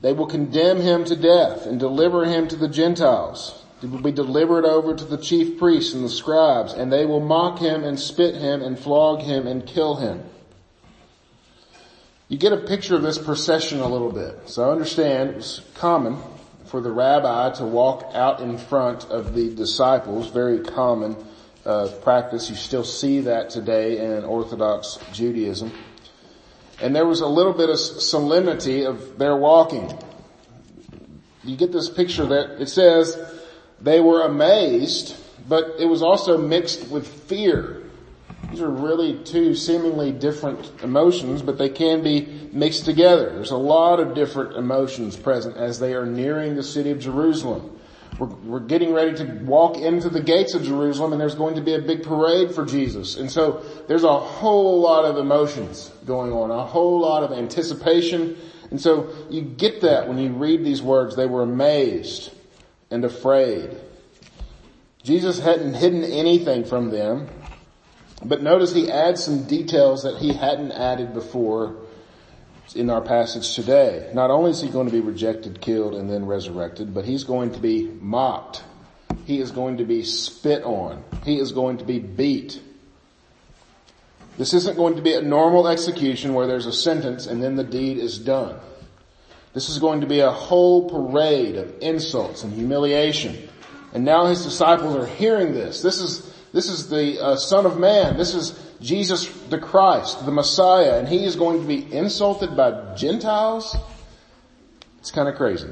They 0.00 0.12
will 0.12 0.26
condemn 0.26 0.80
him 0.80 1.04
to 1.04 1.16
death 1.16 1.66
and 1.66 1.78
deliver 1.78 2.24
him 2.24 2.48
to 2.48 2.56
the 2.56 2.68
Gentiles. 2.68 3.61
Will 3.82 4.00
be 4.00 4.12
delivered 4.12 4.64
over 4.64 4.94
to 4.94 5.04
the 5.04 5.18
chief 5.18 5.58
priests 5.58 5.92
and 5.92 6.04
the 6.04 6.08
scribes, 6.08 6.72
and 6.72 6.92
they 6.92 7.04
will 7.04 7.18
mock 7.18 7.58
him 7.58 7.82
and 7.82 7.98
spit 7.98 8.36
him 8.36 8.62
and 8.62 8.78
flog 8.78 9.22
him 9.22 9.48
and 9.48 9.66
kill 9.66 9.96
him. 9.96 10.22
You 12.28 12.38
get 12.38 12.52
a 12.52 12.58
picture 12.58 12.94
of 12.94 13.02
this 13.02 13.18
procession 13.18 13.80
a 13.80 13.88
little 13.88 14.12
bit. 14.12 14.48
So 14.48 14.68
I 14.68 14.72
understand 14.72 15.30
it 15.30 15.36
was 15.36 15.62
common 15.74 16.16
for 16.66 16.80
the 16.80 16.92
rabbi 16.92 17.50
to 17.54 17.64
walk 17.64 18.12
out 18.14 18.40
in 18.40 18.56
front 18.56 19.04
of 19.06 19.34
the 19.34 19.52
disciples, 19.52 20.30
very 20.30 20.60
common 20.60 21.16
uh, 21.66 21.88
practice. 22.02 22.48
You 22.48 22.56
still 22.56 22.84
see 22.84 23.20
that 23.22 23.50
today 23.50 23.98
in 23.98 24.24
Orthodox 24.24 24.98
Judaism. 25.12 25.72
And 26.80 26.94
there 26.94 27.06
was 27.06 27.20
a 27.20 27.26
little 27.26 27.52
bit 27.52 27.68
of 27.68 27.78
solemnity 27.78 28.86
of 28.86 29.18
their 29.18 29.36
walking. 29.36 29.92
You 31.42 31.56
get 31.56 31.72
this 31.72 31.90
picture 31.90 32.26
that 32.26 32.62
it 32.62 32.68
says 32.68 33.31
they 33.82 34.00
were 34.00 34.22
amazed, 34.22 35.16
but 35.48 35.74
it 35.78 35.86
was 35.86 36.02
also 36.02 36.38
mixed 36.38 36.88
with 36.88 37.06
fear. 37.06 37.82
These 38.50 38.60
are 38.60 38.70
really 38.70 39.18
two 39.24 39.54
seemingly 39.54 40.12
different 40.12 40.70
emotions, 40.82 41.42
but 41.42 41.58
they 41.58 41.68
can 41.68 42.02
be 42.02 42.48
mixed 42.52 42.84
together. 42.84 43.30
There's 43.30 43.50
a 43.50 43.56
lot 43.56 43.98
of 43.98 44.14
different 44.14 44.56
emotions 44.56 45.16
present 45.16 45.56
as 45.56 45.80
they 45.80 45.94
are 45.94 46.06
nearing 46.06 46.54
the 46.54 46.62
city 46.62 46.90
of 46.90 47.00
Jerusalem. 47.00 47.78
We're, 48.18 48.26
we're 48.26 48.60
getting 48.60 48.92
ready 48.92 49.16
to 49.16 49.24
walk 49.44 49.78
into 49.78 50.10
the 50.10 50.20
gates 50.20 50.54
of 50.54 50.62
Jerusalem 50.62 51.12
and 51.12 51.20
there's 51.20 51.34
going 51.34 51.54
to 51.56 51.62
be 51.62 51.74
a 51.74 51.80
big 51.80 52.02
parade 52.02 52.54
for 52.54 52.64
Jesus. 52.66 53.16
And 53.16 53.30
so 53.30 53.64
there's 53.88 54.04
a 54.04 54.18
whole 54.18 54.80
lot 54.80 55.06
of 55.06 55.16
emotions 55.16 55.90
going 56.04 56.30
on, 56.30 56.50
a 56.50 56.64
whole 56.64 57.00
lot 57.00 57.22
of 57.24 57.32
anticipation. 57.32 58.36
And 58.70 58.80
so 58.80 59.10
you 59.30 59.40
get 59.40 59.80
that 59.80 60.08
when 60.08 60.18
you 60.18 60.30
read 60.30 60.62
these 60.62 60.82
words. 60.82 61.16
They 61.16 61.26
were 61.26 61.42
amazed 61.42 62.32
and 62.92 63.04
afraid. 63.04 63.76
Jesus 65.02 65.40
hadn't 65.40 65.74
hidden 65.74 66.04
anything 66.04 66.64
from 66.64 66.90
them. 66.90 67.28
But 68.24 68.42
notice 68.42 68.72
he 68.72 68.90
adds 68.90 69.24
some 69.24 69.44
details 69.44 70.04
that 70.04 70.18
he 70.18 70.32
hadn't 70.32 70.72
added 70.72 71.12
before 71.12 71.74
in 72.74 72.88
our 72.88 73.00
passage 73.00 73.54
today. 73.54 74.10
Not 74.14 74.30
only 74.30 74.52
is 74.52 74.60
he 74.60 74.68
going 74.68 74.86
to 74.86 74.92
be 74.92 75.00
rejected, 75.00 75.60
killed, 75.60 75.94
and 75.94 76.08
then 76.08 76.26
resurrected, 76.26 76.94
but 76.94 77.04
he's 77.04 77.24
going 77.24 77.52
to 77.52 77.58
be 77.58 77.88
mocked. 78.00 78.62
He 79.24 79.40
is 79.40 79.50
going 79.50 79.78
to 79.78 79.84
be 79.84 80.04
spit 80.04 80.62
on. 80.62 81.02
He 81.24 81.38
is 81.38 81.52
going 81.52 81.78
to 81.78 81.84
be 81.84 81.98
beat. 81.98 82.60
This 84.38 84.54
isn't 84.54 84.76
going 84.76 84.96
to 84.96 85.02
be 85.02 85.14
a 85.14 85.22
normal 85.22 85.66
execution 85.68 86.34
where 86.34 86.46
there's 86.46 86.66
a 86.66 86.72
sentence 86.72 87.26
and 87.26 87.42
then 87.42 87.56
the 87.56 87.64
deed 87.64 87.98
is 87.98 88.18
done. 88.18 88.58
This 89.54 89.68
is 89.68 89.78
going 89.78 90.00
to 90.00 90.06
be 90.06 90.20
a 90.20 90.30
whole 90.30 90.88
parade 90.88 91.56
of 91.56 91.74
insults 91.80 92.42
and 92.42 92.52
humiliation. 92.52 93.48
And 93.92 94.04
now 94.04 94.26
his 94.26 94.42
disciples 94.42 94.96
are 94.96 95.06
hearing 95.06 95.52
this. 95.52 95.82
This 95.82 96.00
is 96.00 96.32
this 96.52 96.68
is 96.68 96.88
the 96.88 97.22
uh, 97.22 97.36
Son 97.36 97.64
of 97.64 97.78
Man. 97.78 98.16
This 98.16 98.34
is 98.34 98.58
Jesus 98.80 99.28
the 99.48 99.58
Christ, 99.58 100.24
the 100.24 100.32
Messiah, 100.32 100.98
and 100.98 101.08
he 101.08 101.24
is 101.24 101.36
going 101.36 101.60
to 101.60 101.66
be 101.66 101.92
insulted 101.94 102.56
by 102.56 102.94
Gentiles? 102.94 103.76
It's 104.98 105.10
kind 105.10 105.28
of 105.28 105.36
crazy. 105.36 105.68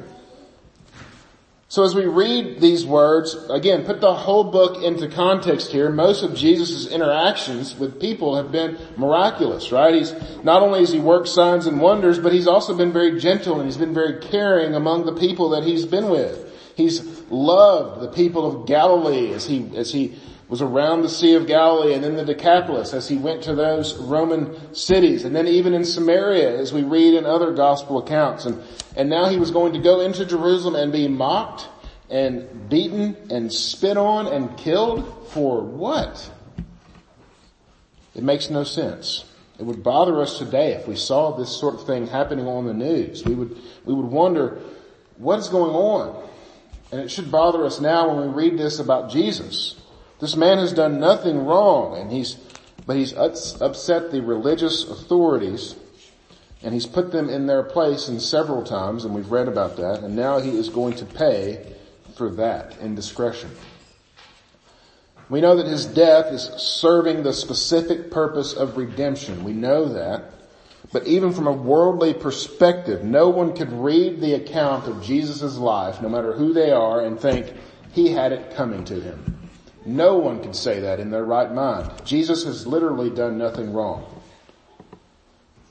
So 1.71 1.85
as 1.85 1.95
we 1.95 2.05
read 2.05 2.61
these 2.61 2.85
words, 2.85 3.37
again, 3.49 3.85
put 3.85 4.01
the 4.01 4.13
whole 4.13 4.43
book 4.43 4.83
into 4.83 5.07
context 5.07 5.71
here. 5.71 5.89
Most 5.89 6.25
of 6.25 6.35
Jesus' 6.35 6.89
interactions 6.89 7.77
with 7.77 8.01
people 8.01 8.35
have 8.35 8.51
been 8.51 8.77
miraculous, 8.97 9.71
right? 9.71 9.95
He's, 9.95 10.13
not 10.43 10.65
only 10.65 10.81
has 10.81 10.91
he 10.91 10.99
worked 10.99 11.29
signs 11.29 11.69
and 11.69 11.81
wonders, 11.81 12.19
but 12.19 12.33
he's 12.33 12.49
also 12.49 12.77
been 12.77 12.93
very 12.93 13.21
gentle 13.21 13.61
and 13.61 13.67
he's 13.67 13.77
been 13.77 13.95
very 13.95 14.19
caring 14.19 14.75
among 14.75 15.07
the 15.07 15.15
people 15.15 15.51
that 15.51 15.63
he's 15.63 15.87
been 15.87 16.11
with. 16.11 16.53
He's 16.75 17.23
loved 17.31 18.01
the 18.01 18.09
people 18.09 18.63
of 18.63 18.67
Galilee 18.67 19.33
as 19.33 19.47
he, 19.47 19.71
as 19.77 19.93
he 19.93 20.19
was 20.51 20.61
around 20.61 21.03
the 21.03 21.09
Sea 21.09 21.35
of 21.35 21.47
Galilee 21.47 21.95
and 21.95 22.03
then 22.03 22.17
the 22.17 22.25
Decapolis 22.25 22.93
as 22.93 23.09
he 23.09 23.17
went 23.17 23.45
to 23.45 23.55
those 23.55 23.97
Roman 23.97 24.75
cities 24.75 25.25
and 25.25 25.35
then 25.35 25.47
even 25.47 25.73
in 25.73 25.85
Samaria 25.85 26.59
as 26.59 26.73
we 26.73 26.83
read 26.83 27.15
in 27.15 27.25
other 27.25 27.53
gospel 27.53 27.99
accounts. 27.99 28.47
And, 28.47 28.61
and 28.97 29.09
now 29.09 29.29
he 29.29 29.39
was 29.39 29.53
going 29.53 29.75
to 29.75 29.79
go 29.79 30.01
into 30.01 30.27
Jerusalem 30.27 30.75
and 30.75 30.91
be 30.93 31.07
mocked 31.07 31.69
and 32.11 32.69
beaten 32.69 33.17
and 33.31 33.53
spit 33.53 33.97
on 33.97 34.27
and 34.27 34.57
killed 34.59 35.29
for 35.31 35.63
what? 35.63 36.29
It 38.17 38.25
makes 38.25 38.51
no 38.51 38.65
sense. 38.65 39.25
It 39.61 39.65
would 39.65 39.85
bother 39.85 40.21
us 40.21 40.39
today 40.39 40.73
if 40.73 40.89
we 40.89 40.97
saw 40.97 41.37
this 41.37 41.57
sort 41.57 41.77
of 41.77 41.87
thing 41.87 42.09
happening 42.09 42.49
on 42.49 42.67
the 42.67 42.75
news. 42.75 43.25
We 43.25 43.37
would, 43.37 43.57
we 43.85 43.95
would 43.95 44.07
wonder, 44.07 44.61
what 45.17 45.39
is 45.39 45.49
going 45.49 45.77
on? 45.77 46.29
And 46.91 47.01
it 47.01 47.09
should 47.09 47.31
bother 47.31 47.65
us 47.65 47.81
now 47.81 48.13
when 48.13 48.27
we 48.27 48.43
read 48.43 48.59
this 48.59 48.81
about 48.81 49.11
Jesus. 49.11 49.80
This 50.21 50.37
man 50.37 50.59
has 50.59 50.73
done 50.73 51.01
nothing 51.01 51.47
wrong 51.47 51.97
and 51.97 52.13
he's, 52.13 52.35
but 52.87 52.97
he's 52.97 53.15
upset 53.15 54.11
the 54.11 54.21
religious 54.21 54.85
authorities 54.85 55.77
and 56.63 56.75
he's 56.75 56.87
put 56.87 57.11
them 57.11 57.31
in 57.31 57.47
their 57.47 57.63
place 57.63 58.09
in 58.09 58.21
several 58.21 58.63
times 58.63 59.05
and 59.05 59.15
we've 59.15 59.31
read 59.31 59.49
about 59.49 59.77
that 59.79 60.01
and 60.01 60.15
now 60.15 60.39
he 60.39 60.51
is 60.51 60.69
going 60.69 60.95
to 60.97 61.07
pay 61.07 61.75
for 62.17 62.31
that 62.33 62.77
indiscretion. 62.81 63.51
We 65.31 65.41
know 65.41 65.57
that 65.57 65.67
his 65.67 65.87
death 65.87 66.33
is 66.33 66.43
serving 66.43 67.23
the 67.23 67.33
specific 67.33 68.11
purpose 68.11 68.53
of 68.53 68.77
redemption. 68.77 69.45
We 69.45 69.53
know 69.53 69.87
that. 69.87 70.25
But 70.93 71.07
even 71.07 71.33
from 71.33 71.47
a 71.47 71.53
worldly 71.53 72.15
perspective, 72.15 73.05
no 73.05 73.29
one 73.29 73.55
could 73.55 73.73
read 73.73 74.21
the 74.21 74.35
account 74.35 74.89
of 74.89 75.05
Jesus' 75.05 75.57
life, 75.57 76.03
no 76.03 76.09
matter 76.09 76.33
who 76.33 76.53
they 76.53 76.73
are, 76.73 77.01
and 77.01 77.19
think 77.19 77.55
he 77.93 78.09
had 78.09 78.33
it 78.33 78.57
coming 78.57 78.85
to 78.87 79.01
him. 79.01 79.40
No 79.87 80.19
one 80.19 80.43
can 80.43 80.53
say 80.55 80.81
that 80.81 81.01
in 81.01 81.11
their 81.11 81.25
right 81.25 81.53
mind. 81.53 81.91
Jesus 82.05 82.45
has 82.45 82.67
literally 82.67 83.11
done 83.11 83.39
nothing 83.39 83.73
wrong. 83.73 84.05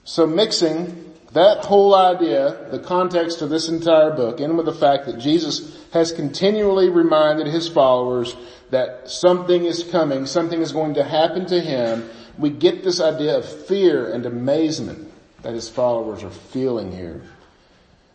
So 0.03 0.25
mixing 0.25 1.13
that 1.33 1.63
whole 1.65 1.93
idea, 1.93 2.69
the 2.71 2.79
context 2.79 3.43
of 3.43 3.49
this 3.51 3.69
entire 3.69 4.11
book, 4.11 4.39
in 4.39 4.57
with 4.57 4.65
the 4.65 4.73
fact 4.73 5.05
that 5.05 5.19
Jesus 5.19 5.77
has 5.93 6.11
continually 6.11 6.89
reminded 6.89 7.47
his 7.47 7.67
followers 7.69 8.35
that 8.71 9.09
something 9.09 9.65
is 9.65 9.83
coming, 9.83 10.25
something 10.25 10.61
is 10.61 10.71
going 10.71 10.95
to 10.95 11.03
happen 11.03 11.45
to 11.47 11.61
him, 11.61 12.09
we 12.39 12.49
get 12.49 12.83
this 12.83 12.99
idea 12.99 13.37
of 13.37 13.45
fear 13.67 14.11
and 14.11 14.25
amazement 14.25 15.11
that 15.43 15.53
his 15.53 15.69
followers 15.69 16.23
are 16.23 16.31
feeling 16.31 16.91
here. 16.91 17.21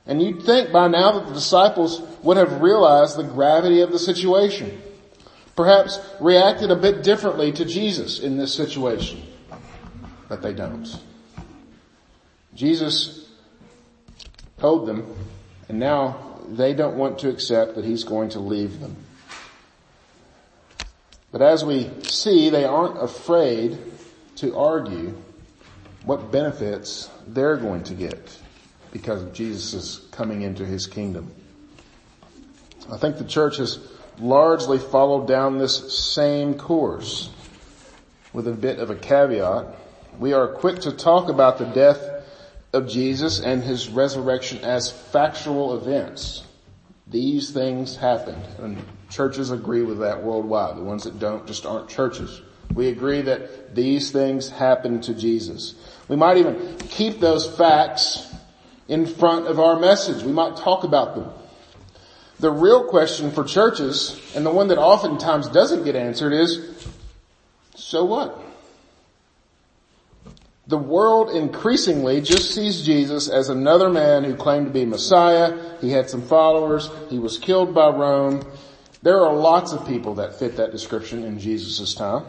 And 0.06 0.20
you'd 0.20 0.42
think 0.42 0.72
by 0.72 0.88
now 0.88 1.12
that 1.12 1.28
the 1.28 1.34
disciples 1.34 2.00
would 2.22 2.36
have 2.36 2.60
realized 2.60 3.16
the 3.16 3.22
gravity 3.22 3.80
of 3.80 3.92
the 3.92 3.98
situation 3.98 4.82
perhaps 5.56 6.00
reacted 6.20 6.70
a 6.70 6.76
bit 6.76 7.02
differently 7.02 7.52
to 7.52 7.64
Jesus 7.64 8.18
in 8.18 8.36
this 8.36 8.54
situation, 8.54 9.22
but 10.28 10.42
they 10.42 10.52
don't. 10.52 11.00
Jesus 12.54 13.28
told 14.58 14.86
them, 14.86 15.14
and 15.68 15.78
now 15.78 16.38
they 16.48 16.74
don't 16.74 16.96
want 16.96 17.18
to 17.20 17.28
accept 17.28 17.74
that 17.74 17.84
he's 17.84 18.04
going 18.04 18.30
to 18.30 18.40
leave 18.40 18.80
them. 18.80 18.96
But 21.32 21.42
as 21.42 21.64
we 21.64 21.90
see, 22.04 22.50
they 22.50 22.64
aren't 22.64 23.02
afraid 23.02 23.78
to 24.36 24.56
argue 24.56 25.14
what 26.04 26.30
benefits 26.30 27.10
they're 27.26 27.56
going 27.56 27.82
to 27.84 27.94
get 27.94 28.38
because 28.92 29.24
Jesus' 29.36 29.98
coming 30.12 30.42
into 30.42 30.64
his 30.64 30.86
kingdom. 30.86 31.32
I 32.92 32.98
think 32.98 33.18
the 33.18 33.24
church 33.24 33.56
has 33.56 33.78
largely 34.18 34.78
followed 34.78 35.26
down 35.26 35.58
this 35.58 35.98
same 35.98 36.54
course 36.54 37.30
with 38.32 38.48
a 38.48 38.52
bit 38.52 38.78
of 38.78 38.90
a 38.90 38.96
caveat. 38.96 39.66
We 40.18 40.32
are 40.32 40.48
quick 40.48 40.80
to 40.80 40.92
talk 40.92 41.28
about 41.28 41.58
the 41.58 41.66
death 41.66 42.10
of 42.72 42.88
Jesus 42.88 43.40
and 43.40 43.62
his 43.62 43.88
resurrection 43.88 44.58
as 44.64 44.90
factual 44.90 45.76
events. 45.76 46.44
These 47.06 47.50
things 47.50 47.96
happened 47.96 48.42
and 48.58 48.82
churches 49.10 49.50
agree 49.50 49.82
with 49.82 50.00
that 50.00 50.22
worldwide. 50.22 50.76
The 50.76 50.82
ones 50.82 51.04
that 51.04 51.18
don't 51.18 51.46
just 51.46 51.66
aren't 51.66 51.88
churches. 51.88 52.40
We 52.74 52.88
agree 52.88 53.20
that 53.22 53.74
these 53.74 54.10
things 54.10 54.48
happened 54.48 55.04
to 55.04 55.14
Jesus. 55.14 55.74
We 56.08 56.16
might 56.16 56.38
even 56.38 56.76
keep 56.78 57.20
those 57.20 57.46
facts 57.56 58.34
in 58.88 59.06
front 59.06 59.46
of 59.46 59.60
our 59.60 59.78
message. 59.78 60.24
We 60.24 60.32
might 60.32 60.56
talk 60.56 60.84
about 60.84 61.14
them. 61.14 61.30
The 62.44 62.52
real 62.52 62.84
question 62.84 63.30
for 63.30 63.42
churches, 63.42 64.20
and 64.36 64.44
the 64.44 64.50
one 64.50 64.68
that 64.68 64.76
oftentimes 64.76 65.48
doesn't 65.48 65.84
get 65.84 65.96
answered 65.96 66.34
is, 66.34 66.92
so 67.74 68.04
what? 68.04 68.38
The 70.66 70.76
world 70.76 71.30
increasingly 71.30 72.20
just 72.20 72.54
sees 72.54 72.84
Jesus 72.84 73.30
as 73.30 73.48
another 73.48 73.88
man 73.88 74.24
who 74.24 74.36
claimed 74.36 74.66
to 74.66 74.72
be 74.74 74.84
Messiah. 74.84 75.78
He 75.80 75.90
had 75.90 76.10
some 76.10 76.20
followers. 76.20 76.90
He 77.08 77.18
was 77.18 77.38
killed 77.38 77.74
by 77.74 77.88
Rome. 77.88 78.42
There 79.00 79.24
are 79.24 79.34
lots 79.34 79.72
of 79.72 79.88
people 79.88 80.16
that 80.16 80.38
fit 80.38 80.58
that 80.58 80.70
description 80.70 81.24
in 81.24 81.38
Jesus' 81.38 81.94
time. 81.94 82.26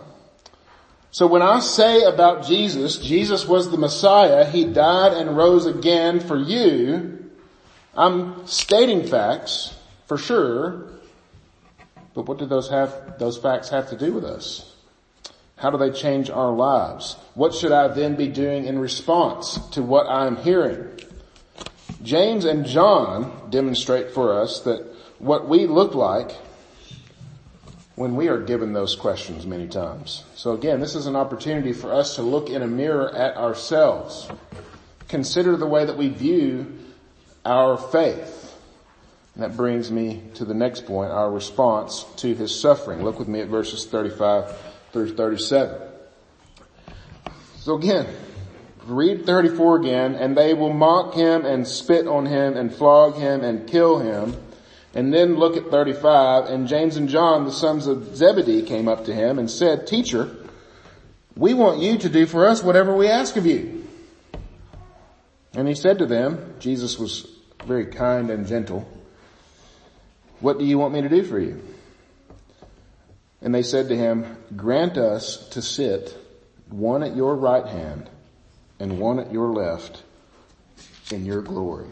So 1.12 1.27
when 1.27 1.41
I 1.41 1.60
say 1.60 2.03
about 2.03 2.45
Jesus, 2.45 3.00
Jesus 3.00 3.45
was 3.45 3.69
the 3.69 3.77
Messiah, 3.77 4.50
He 4.50 4.63
died 4.63 5.12
and 5.12 5.36
rose 5.36 5.65
again 5.65 6.22
for 6.22 6.38
you, 6.38 7.31
I'm 7.93 8.48
stating 8.48 9.07
facts 9.07 9.75
for 10.05 10.17
sure. 10.17 10.89
But 12.13 12.27
what 12.27 12.38
do 12.38 12.45
those 12.45 12.69
have, 12.69 13.19
those 13.19 13.38
facts 13.38 13.69
have 13.69 13.89
to 13.89 13.97
do 13.97 14.13
with 14.13 14.24
us? 14.24 14.74
How 15.57 15.69
do 15.69 15.77
they 15.77 15.91
change 15.91 16.29
our 16.29 16.51
lives? 16.51 17.15
What 17.33 17.53
should 17.53 17.71
I 17.71 17.88
then 17.89 18.15
be 18.15 18.27
doing 18.27 18.65
in 18.65 18.79
response 18.79 19.57
to 19.71 19.81
what 19.81 20.07
I'm 20.07 20.35
hearing? 20.38 21.00
James 22.03 22.45
and 22.45 22.65
John 22.65 23.50
demonstrate 23.50 24.12
for 24.12 24.39
us 24.39 24.62
that 24.62 24.85
what 25.19 25.47
we 25.47 25.65
look 25.65 25.95
like 25.95 26.31
when 27.95 28.15
we 28.15 28.27
are 28.27 28.41
given 28.41 28.74
those 28.74 28.95
questions 28.95 29.45
many 29.45 29.67
times. 29.67 30.25
So 30.35 30.51
again, 30.51 30.81
this 30.81 30.95
is 30.95 31.07
an 31.07 31.15
opportunity 31.15 31.71
for 31.71 31.93
us 31.93 32.15
to 32.15 32.21
look 32.21 32.50
in 32.50 32.62
a 32.62 32.67
mirror 32.67 33.13
at 33.15 33.38
ourselves. 33.38 34.29
Consider 35.07 35.55
the 35.55 35.65
way 35.65 35.85
that 35.85 35.97
we 35.97 36.09
view 36.09 36.77
our 37.45 37.77
faith. 37.77 38.45
And 39.36 39.44
that 39.44 39.58
brings 39.58 39.92
me 39.92 40.24
to 40.36 40.46
the 40.46 40.54
next 40.54 40.86
point, 40.86 41.12
our 41.12 41.30
response 41.30 42.06
to 42.18 42.34
his 42.34 42.58
suffering. 42.58 43.04
Look 43.04 43.20
with 43.20 43.27
me 43.27 43.42
at 43.42 43.50
verses 43.50 43.86
35 43.86 44.56
through 44.94 45.15
37. 45.15 45.82
So 47.58 47.75
again, 47.75 48.08
read 48.86 49.25
34 49.25 49.77
again, 49.77 50.15
and 50.15 50.38
they 50.38 50.54
will 50.54 50.72
mock 50.72 51.15
him 51.15 51.46
and 51.46 51.68
spit 51.68 52.08
on 52.08 52.25
him 52.25 52.56
and 52.56 52.74
flog 52.74 53.15
him 53.15 53.44
and 53.44 53.68
kill 53.68 54.00
him. 54.00 54.38
And 54.94 55.13
then 55.13 55.36
look 55.36 55.58
at 55.58 55.70
35, 55.70 56.46
and 56.46 56.70
James 56.70 56.96
and 56.96 57.10
John, 57.10 57.44
the 57.44 57.51
sons 57.51 57.88
of 57.88 58.15
Zebedee, 58.15 58.62
came 58.62 58.88
up 58.88 59.06
to 59.06 59.13
him 59.13 59.38
and 59.38 59.51
said, 59.51 59.88
Teacher, 59.88 60.34
we 61.36 61.54
want 61.54 61.82
you 61.82 61.98
to 61.98 62.08
do 62.08 62.25
for 62.25 62.48
us 62.48 62.63
whatever 62.63 62.96
we 62.96 63.10
ask 63.10 63.36
of 63.36 63.46
you. 63.46 63.86
And 65.54 65.68
he 65.68 65.75
said 65.75 66.00
to 66.00 66.06
them, 66.06 66.56
Jesus 66.60 66.98
was 66.98 67.27
very 67.65 67.88
kind 67.88 68.30
and 68.30 68.48
gentle, 68.48 68.88
what 70.39 70.60
do 70.60 70.65
you 70.65 70.77
want 70.77 70.94
me 70.94 71.01
to 71.01 71.10
do 71.10 71.24
for 71.24 71.39
you? 71.39 71.62
And 73.42 73.54
they 73.54 73.63
said 73.63 73.89
to 73.89 73.98
him, 73.98 74.38
grant 74.56 74.98
us 74.98 75.50
to 75.50 75.62
sit 75.62 76.18
one 76.70 77.04
at 77.04 77.15
your 77.15 77.36
right 77.36 77.65
hand 77.65 78.10
and 78.80 79.00
one 79.00 79.20
at 79.20 79.32
your 79.32 79.54
left 79.54 80.04
in 81.12 81.25
your 81.25 81.42
glory. 81.42 81.88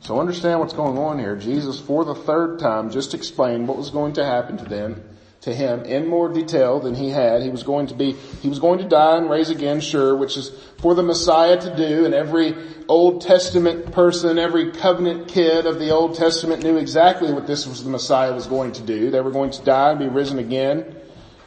So 0.00 0.18
understand 0.18 0.58
what's 0.58 0.72
going 0.72 0.98
on 0.98 1.18
here. 1.18 1.36
Jesus, 1.36 1.78
for 1.78 2.04
the 2.04 2.14
third 2.14 2.58
time, 2.58 2.90
just 2.90 3.14
explained 3.14 3.68
what 3.68 3.76
was 3.76 3.90
going 3.90 4.14
to 4.14 4.24
happen 4.24 4.58
to 4.58 4.64
them, 4.64 5.02
to 5.42 5.52
him 5.52 5.84
in 5.84 6.06
more 6.06 6.28
detail 6.28 6.78
than 6.78 6.94
he 6.94 7.10
had. 7.10 7.42
He 7.42 7.50
was 7.50 7.64
going 7.64 7.88
to 7.88 7.94
be, 7.94 8.12
he 8.12 8.48
was 8.48 8.60
going 8.60 8.78
to 8.78 8.88
die 8.88 9.16
and 9.16 9.28
raise 9.28 9.50
again, 9.50 9.80
sure, 9.80 10.16
which 10.16 10.36
is 10.36 10.50
for 10.78 10.94
the 10.94 11.02
Messiah 11.02 11.60
to 11.60 11.76
do, 11.76 12.04
and 12.04 12.14
every 12.14 12.54
Old 12.88 13.22
Testament 13.22 13.92
person, 13.92 14.38
every 14.38 14.70
covenant 14.70 15.28
kid 15.28 15.66
of 15.66 15.80
the 15.80 15.90
Old 15.90 16.14
Testament 16.14 16.62
knew 16.62 16.76
exactly 16.76 17.32
what 17.32 17.46
this 17.48 17.66
was 17.66 17.82
the 17.82 17.90
Messiah 17.90 18.32
was 18.32 18.46
going 18.46 18.72
to 18.72 18.82
do. 18.82 19.10
They 19.10 19.20
were 19.20 19.32
going 19.32 19.50
to 19.50 19.62
die 19.62 19.90
and 19.90 19.98
be 19.98 20.08
risen 20.08 20.38
again. 20.38 20.96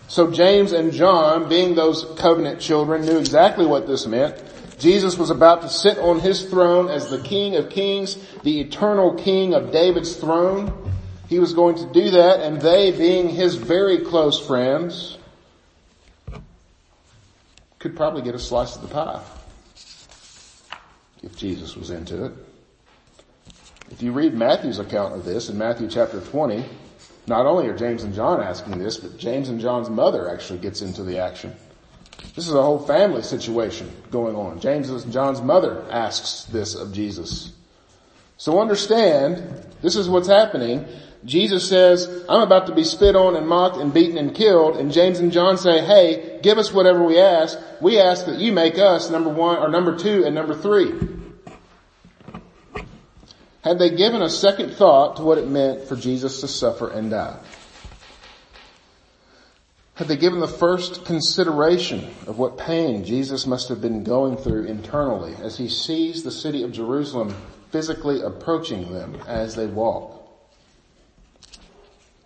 So 0.07 0.29
James 0.29 0.73
and 0.73 0.91
John, 0.91 1.47
being 1.47 1.73
those 1.73 2.05
covenant 2.17 2.59
children, 2.59 3.05
knew 3.05 3.17
exactly 3.17 3.65
what 3.65 3.87
this 3.87 4.05
meant. 4.05 4.43
Jesus 4.77 5.17
was 5.17 5.29
about 5.29 5.61
to 5.61 5.69
sit 5.69 5.97
on 5.99 6.19
his 6.19 6.43
throne 6.49 6.89
as 6.89 7.09
the 7.09 7.21
King 7.21 7.55
of 7.55 7.69
Kings, 7.69 8.17
the 8.43 8.59
eternal 8.59 9.13
King 9.13 9.53
of 9.53 9.71
David's 9.71 10.17
throne. 10.17 10.84
He 11.27 11.39
was 11.39 11.53
going 11.53 11.75
to 11.77 11.85
do 11.91 12.11
that 12.11 12.41
and 12.41 12.61
they 12.61 12.91
being 12.91 13.29
his 13.29 13.55
very 13.55 13.99
close 13.99 14.39
friends 14.45 15.17
could 17.79 17.95
probably 17.95 18.21
get 18.21 18.35
a 18.35 18.39
slice 18.39 18.75
of 18.75 18.81
the 18.81 18.87
pie 18.87 19.21
if 21.23 21.35
Jesus 21.35 21.75
was 21.75 21.89
into 21.89 22.25
it. 22.25 22.33
If 23.91 24.01
you 24.01 24.11
read 24.11 24.33
Matthew's 24.33 24.79
account 24.79 25.13
of 25.13 25.25
this 25.25 25.49
in 25.49 25.57
Matthew 25.57 25.87
chapter 25.87 26.19
20, 26.19 26.65
not 27.27 27.45
only 27.45 27.67
are 27.67 27.75
James 27.75 28.03
and 28.03 28.13
John 28.13 28.41
asking 28.41 28.77
this, 28.77 28.97
but 28.97 29.17
James 29.17 29.49
and 29.49 29.59
John's 29.59 29.89
mother 29.89 30.29
actually 30.29 30.59
gets 30.59 30.81
into 30.81 31.03
the 31.03 31.19
action. 31.19 31.55
This 32.35 32.47
is 32.47 32.53
a 32.53 32.61
whole 32.61 32.79
family 32.79 33.21
situation 33.21 33.91
going 34.11 34.35
on. 34.35 34.59
James 34.59 34.89
and 34.89 35.11
John's 35.11 35.41
mother 35.41 35.85
asks 35.89 36.45
this 36.45 36.75
of 36.75 36.93
Jesus. 36.93 37.51
So 38.37 38.59
understand, 38.59 39.65
this 39.81 39.95
is 39.95 40.09
what's 40.09 40.27
happening. 40.27 40.85
Jesus 41.25 41.67
says, 41.67 42.23
I'm 42.29 42.41
about 42.41 42.67
to 42.67 42.75
be 42.75 42.83
spit 42.83 43.15
on 43.15 43.35
and 43.35 43.47
mocked 43.47 43.77
and 43.77 43.91
beaten 43.91 44.17
and 44.17 44.33
killed. 44.33 44.77
And 44.77 44.91
James 44.91 45.19
and 45.19 45.31
John 45.31 45.57
say, 45.57 45.83
hey, 45.83 46.39
give 46.43 46.59
us 46.59 46.71
whatever 46.71 47.03
we 47.03 47.19
ask. 47.19 47.57
We 47.81 47.99
ask 47.99 48.27
that 48.27 48.37
you 48.37 48.51
make 48.51 48.77
us 48.77 49.09
number 49.09 49.29
one 49.29 49.57
or 49.57 49.67
number 49.67 49.97
two 49.97 50.23
and 50.23 50.35
number 50.35 50.53
three. 50.53 50.93
Had 53.63 53.79
they 53.79 53.89
given 53.89 54.21
a 54.21 54.29
second 54.29 54.75
thought 54.75 55.15
to 55.15 55.23
what 55.23 55.39
it 55.39 55.47
meant 55.47 55.87
for 55.87 55.95
Jesus 55.95 56.41
to 56.41 56.47
suffer 56.47 56.91
and 56.91 57.09
die? 57.09 57.39
Had 59.95 60.07
they 60.07 60.17
given 60.17 60.41
the 60.41 60.47
first 60.47 61.05
consideration 61.05 62.13
of 62.27 62.37
what 62.37 62.59
pain 62.59 63.03
Jesus 63.03 63.47
must 63.47 63.69
have 63.69 63.81
been 63.81 64.03
going 64.03 64.37
through 64.37 64.65
internally 64.65 65.33
as 65.41 65.57
he 65.57 65.69
sees 65.69 66.21
the 66.21 66.31
city 66.31 66.61
of 66.61 66.73
Jerusalem 66.73 67.33
physically 67.71 68.21
approaching 68.21 68.93
them 68.93 69.15
as 69.25 69.55
they 69.55 69.65
walk? 69.65 70.24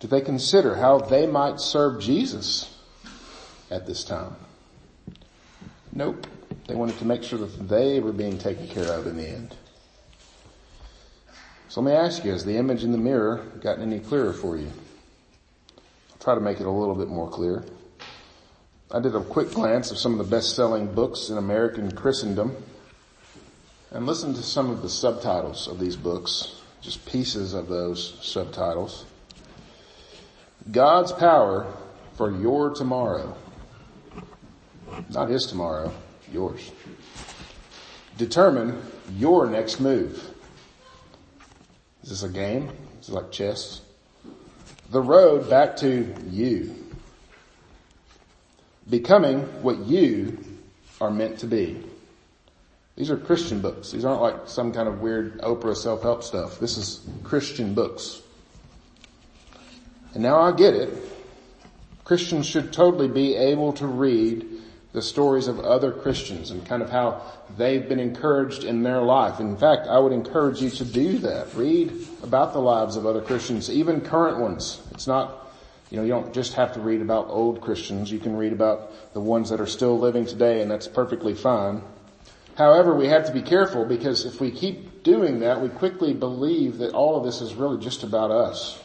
Did 0.00 0.10
they 0.10 0.22
consider 0.22 0.74
how 0.74 0.98
they 0.98 1.26
might 1.26 1.60
serve 1.60 2.00
Jesus 2.00 2.74
at 3.70 3.86
this 3.86 4.02
time? 4.02 4.34
Nope. 5.92 6.26
They 6.66 6.74
wanted 6.74 6.98
to 6.98 7.04
make 7.04 7.22
sure 7.22 7.38
that 7.38 7.68
they 7.68 8.00
were 8.00 8.12
being 8.12 8.38
taken 8.38 8.66
care 8.68 8.92
of 8.92 9.06
in 9.06 9.16
the 9.16 9.28
end. 9.28 9.54
So 11.68 11.80
let 11.80 11.90
me 11.90 11.96
ask 11.96 12.24
you, 12.24 12.32
has 12.32 12.44
the 12.44 12.56
image 12.56 12.82
in 12.82 12.92
the 12.92 12.98
mirror 12.98 13.44
gotten 13.60 13.82
any 13.82 14.00
clearer 14.00 14.32
for 14.32 14.56
you? 14.56 14.70
I'll 16.10 16.18
try 16.18 16.34
to 16.34 16.40
make 16.40 16.60
it 16.60 16.66
a 16.66 16.70
little 16.70 16.94
bit 16.94 17.08
more 17.08 17.28
clear. 17.28 17.64
I 18.90 19.00
did 19.00 19.14
a 19.14 19.20
quick 19.20 19.52
glance 19.52 19.90
of 19.90 19.98
some 19.98 20.18
of 20.18 20.18
the 20.18 20.36
best-selling 20.36 20.92
books 20.94 21.28
in 21.28 21.38
American 21.38 21.92
Christendom 21.94 22.56
and 23.92 24.06
listened 24.06 24.36
to 24.36 24.42
some 24.42 24.70
of 24.70 24.82
the 24.82 24.88
subtitles 24.88 25.68
of 25.68 25.78
these 25.78 25.96
books, 25.96 26.60
just 26.80 27.04
pieces 27.06 27.52
of 27.52 27.68
those 27.68 28.18
subtitles. 28.22 29.04
God's 30.70 31.12
power 31.12 31.72
for 32.16 32.30
your 32.30 32.74
tomorrow. 32.74 33.36
Not 35.10 35.28
his 35.28 35.46
tomorrow, 35.46 35.92
yours. 36.32 36.70
Determine 38.18 38.82
your 39.16 39.46
next 39.46 39.80
move. 39.80 40.34
Is 42.02 42.10
this 42.10 42.22
a 42.22 42.28
game? 42.28 42.70
Is 43.00 43.08
it 43.08 43.12
like 43.12 43.30
chess? 43.30 43.82
the 44.90 45.00
road 45.00 45.48
back 45.48 45.76
to 45.76 46.14
you. 46.28 46.74
Becoming 48.88 49.40
what 49.62 49.78
you 49.78 50.38
are 51.00 51.10
meant 51.10 51.38
to 51.40 51.46
be. 51.46 51.82
These 52.96 53.10
are 53.10 53.16
Christian 53.16 53.60
books. 53.60 53.92
These 53.92 54.04
aren't 54.04 54.20
like 54.20 54.34
some 54.46 54.72
kind 54.72 54.88
of 54.88 55.00
weird 55.00 55.40
Oprah 55.40 55.76
self-help 55.76 56.24
stuff. 56.24 56.58
This 56.58 56.76
is 56.76 57.06
Christian 57.22 57.72
books. 57.72 58.20
And 60.14 60.22
now 60.22 60.40
I 60.40 60.52
get 60.52 60.74
it. 60.74 60.90
Christians 62.04 62.46
should 62.46 62.72
totally 62.72 63.08
be 63.08 63.36
able 63.36 63.72
to 63.74 63.86
read 63.86 64.44
the 64.92 65.02
stories 65.02 65.46
of 65.46 65.60
other 65.60 65.92
Christians 65.92 66.50
and 66.50 66.66
kind 66.66 66.82
of 66.82 66.90
how 66.90 67.22
they've 67.56 67.88
been 67.88 68.00
encouraged 68.00 68.64
in 68.64 68.82
their 68.82 69.02
life. 69.02 69.38
In 69.38 69.56
fact, 69.56 69.86
I 69.86 69.98
would 69.98 70.12
encourage 70.12 70.60
you 70.60 70.70
to 70.70 70.84
do 70.84 71.18
that. 71.18 71.54
Read 71.54 71.92
about 72.24 72.52
the 72.52 72.58
lives 72.58 72.96
of 72.96 73.06
other 73.06 73.20
Christians, 73.20 73.70
even 73.70 74.00
current 74.00 74.38
ones. 74.38 74.82
It's 74.90 75.06
not, 75.06 75.52
you 75.90 75.98
know, 75.98 76.02
you 76.02 76.10
don't 76.10 76.34
just 76.34 76.54
have 76.54 76.74
to 76.74 76.80
read 76.80 77.00
about 77.00 77.28
old 77.28 77.60
Christians. 77.60 78.10
You 78.10 78.18
can 78.18 78.36
read 78.36 78.52
about 78.52 79.14
the 79.14 79.20
ones 79.20 79.50
that 79.50 79.60
are 79.60 79.66
still 79.66 79.96
living 79.96 80.26
today 80.26 80.60
and 80.60 80.70
that's 80.70 80.88
perfectly 80.88 81.34
fine. 81.34 81.82
However, 82.56 82.96
we 82.96 83.06
have 83.06 83.26
to 83.26 83.32
be 83.32 83.42
careful 83.42 83.84
because 83.84 84.24
if 84.24 84.40
we 84.40 84.50
keep 84.50 85.04
doing 85.04 85.38
that, 85.40 85.60
we 85.60 85.68
quickly 85.68 86.12
believe 86.12 86.78
that 86.78 86.92
all 86.92 87.16
of 87.16 87.24
this 87.24 87.40
is 87.40 87.54
really 87.54 87.80
just 87.80 88.02
about 88.02 88.32
us 88.32 88.76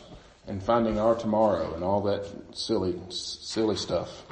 and 0.47 0.61
finding 0.61 0.99
our 0.99 1.15
tomorrow 1.15 1.73
and 1.73 1.83
all 1.83 2.01
that 2.01 2.25
silly, 2.53 2.99
silly 3.09 3.75
stuff. 3.75 4.23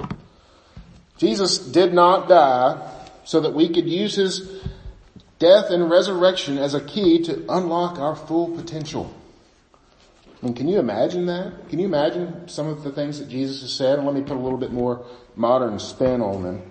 Jesus 1.16 1.58
did 1.58 1.94
not 1.94 2.28
die 2.28 2.92
so 3.24 3.40
that 3.40 3.54
we 3.54 3.68
could 3.68 3.88
use 3.88 4.14
his 4.14 4.62
death 5.38 5.70
and 5.70 5.90
resurrection 5.90 6.58
as 6.58 6.74
a 6.74 6.80
key 6.80 7.22
to 7.22 7.44
unlock 7.48 7.98
our 7.98 8.14
full 8.14 8.54
potential. 8.56 9.12
Can 10.40 10.68
you 10.68 10.78
imagine 10.78 11.26
that? 11.26 11.70
Can 11.70 11.78
you 11.78 11.86
imagine 11.86 12.48
some 12.48 12.68
of 12.68 12.84
the 12.84 12.92
things 12.92 13.18
that 13.18 13.28
Jesus 13.28 13.62
has 13.62 13.72
said? 13.72 13.98
And 13.98 14.06
let 14.06 14.14
me 14.14 14.20
put 14.20 14.36
a 14.36 14.40
little 14.40 14.58
bit 14.58 14.72
more 14.72 15.06
modern 15.36 15.78
spin 15.78 16.20
on 16.20 16.42
them. 16.42 16.62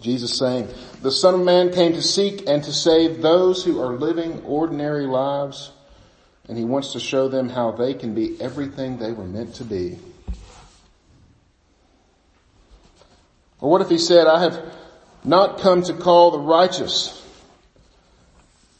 Jesus 0.00 0.38
saying, 0.38 0.68
the 1.02 1.10
son 1.10 1.34
of 1.34 1.40
man 1.40 1.72
came 1.72 1.92
to 1.92 2.02
seek 2.02 2.48
and 2.48 2.62
to 2.64 2.72
save 2.72 3.22
those 3.22 3.64
who 3.64 3.80
are 3.80 3.94
living 3.94 4.42
ordinary 4.44 5.06
lives. 5.06 5.72
And 6.48 6.56
he 6.56 6.64
wants 6.64 6.92
to 6.92 7.00
show 7.00 7.28
them 7.28 7.48
how 7.48 7.72
they 7.72 7.94
can 7.94 8.14
be 8.14 8.40
everything 8.40 8.98
they 8.98 9.12
were 9.12 9.24
meant 9.24 9.56
to 9.56 9.64
be. 9.64 9.98
Or 13.60 13.70
what 13.70 13.80
if 13.80 13.88
he 13.88 13.98
said, 13.98 14.26
I 14.26 14.42
have 14.42 14.62
not 15.24 15.58
come 15.58 15.82
to 15.82 15.94
call 15.94 16.30
the 16.30 16.38
righteous, 16.38 17.24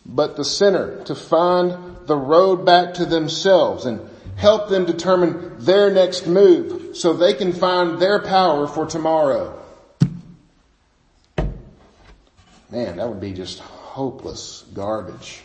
but 0.05 0.37
the 0.37 0.45
sinner 0.45 1.03
to 1.05 1.15
find 1.15 1.97
the 2.07 2.17
road 2.17 2.65
back 2.65 2.95
to 2.95 3.07
themselves 3.07 3.85
and 3.85 4.01
help 4.37 4.69
them 4.69 4.85
determine 4.85 5.57
their 5.59 5.91
next 5.91 6.27
move 6.27 6.97
so 6.97 7.13
they 7.13 7.35
can 7.35 7.53
find 7.53 7.99
their 7.99 8.21
power 8.21 8.69
for 8.69 8.87
tomorrow. 8.87 9.61
Man, 12.71 12.97
that 12.97 13.09
would 13.09 13.21
be 13.21 13.33
just 13.33 13.59
hopeless 13.61 14.65
garbage. 14.75 15.43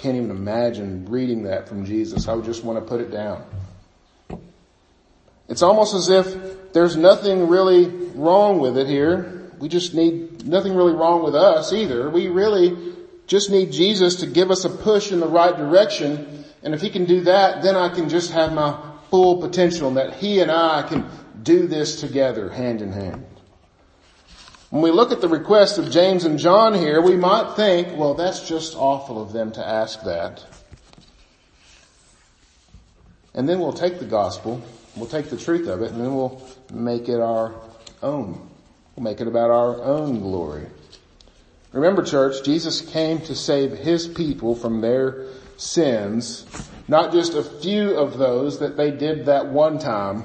Can't 0.00 0.16
even 0.16 0.30
imagine 0.30 1.04
reading 1.10 1.42
that 1.42 1.68
from 1.68 1.84
Jesus. 1.84 2.26
I 2.26 2.32
would 2.32 2.46
just 2.46 2.64
want 2.64 2.78
to 2.78 2.84
put 2.88 3.02
it 3.02 3.10
down. 3.10 3.44
It's 5.46 5.60
almost 5.60 5.94
as 5.94 6.08
if 6.08 6.72
there's 6.72 6.96
nothing 6.96 7.48
really 7.48 7.88
wrong 8.14 8.60
with 8.60 8.78
it 8.78 8.86
here. 8.86 9.50
We 9.58 9.68
just 9.68 9.92
need 9.92 10.46
nothing 10.46 10.74
really 10.74 10.94
wrong 10.94 11.22
with 11.22 11.34
us 11.34 11.74
either. 11.74 12.08
We 12.08 12.28
really 12.28 12.94
just 13.26 13.50
need 13.50 13.72
Jesus 13.72 14.16
to 14.20 14.26
give 14.26 14.50
us 14.50 14.64
a 14.64 14.70
push 14.70 15.12
in 15.12 15.20
the 15.20 15.28
right 15.28 15.54
direction. 15.54 16.46
And 16.62 16.72
if 16.72 16.80
he 16.80 16.88
can 16.88 17.04
do 17.04 17.20
that, 17.24 17.62
then 17.62 17.76
I 17.76 17.90
can 17.90 18.08
just 18.08 18.32
have 18.32 18.54
my 18.54 18.80
full 19.10 19.42
potential 19.42 19.88
and 19.88 19.98
that 19.98 20.14
he 20.14 20.40
and 20.40 20.50
I 20.50 20.80
can 20.88 21.04
do 21.42 21.66
this 21.66 22.00
together 22.00 22.48
hand 22.48 22.80
in 22.80 22.90
hand. 22.90 23.26
When 24.70 24.82
we 24.82 24.90
look 24.90 25.12
at 25.12 25.20
the 25.20 25.28
request 25.28 25.78
of 25.78 25.90
James 25.90 26.24
and 26.24 26.38
John 26.38 26.74
here, 26.74 27.00
we 27.00 27.16
might 27.16 27.54
think, 27.56 27.96
well, 27.98 28.14
that's 28.14 28.48
just 28.48 28.74
awful 28.76 29.20
of 29.20 29.32
them 29.32 29.52
to 29.52 29.66
ask 29.66 30.02
that. 30.02 30.44
And 33.34 33.48
then 33.48 33.60
we'll 33.60 33.72
take 33.72 33.98
the 33.98 34.06
gospel 34.06 34.62
We'll 34.96 35.08
take 35.08 35.30
the 35.30 35.36
truth 35.36 35.68
of 35.68 35.82
it 35.82 35.92
and 35.92 36.00
then 36.00 36.14
we'll 36.14 36.42
make 36.72 37.08
it 37.08 37.20
our 37.20 37.54
own. 38.02 38.48
We'll 38.96 39.04
make 39.04 39.20
it 39.20 39.28
about 39.28 39.50
our 39.50 39.82
own 39.82 40.20
glory. 40.20 40.66
Remember 41.72 42.02
church, 42.02 42.44
Jesus 42.44 42.80
came 42.80 43.20
to 43.20 43.34
save 43.36 43.72
his 43.72 44.08
people 44.08 44.56
from 44.56 44.80
their 44.80 45.26
sins, 45.56 46.44
not 46.88 47.12
just 47.12 47.34
a 47.34 47.44
few 47.44 47.96
of 47.96 48.18
those 48.18 48.58
that 48.58 48.76
they 48.76 48.90
did 48.90 49.26
that 49.26 49.46
one 49.46 49.78
time, 49.78 50.24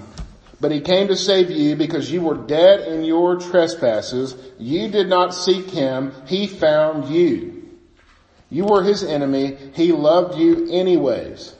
but 0.59 0.71
he 0.71 0.81
came 0.81 1.07
to 1.07 1.15
save 1.15 1.51
you 1.51 1.75
because 1.75 2.11
you 2.11 2.21
were 2.21 2.37
dead 2.37 2.87
in 2.87 3.03
your 3.03 3.39
trespasses. 3.39 4.35
You 4.57 4.89
did 4.89 5.07
not 5.09 5.33
seek 5.33 5.69
him. 5.69 6.13
He 6.27 6.47
found 6.47 7.09
you. 7.09 7.69
You 8.49 8.65
were 8.65 8.83
his 8.83 9.03
enemy. 9.03 9.57
He 9.73 9.91
loved 9.91 10.37
you 10.37 10.69
anyways. 10.71 11.53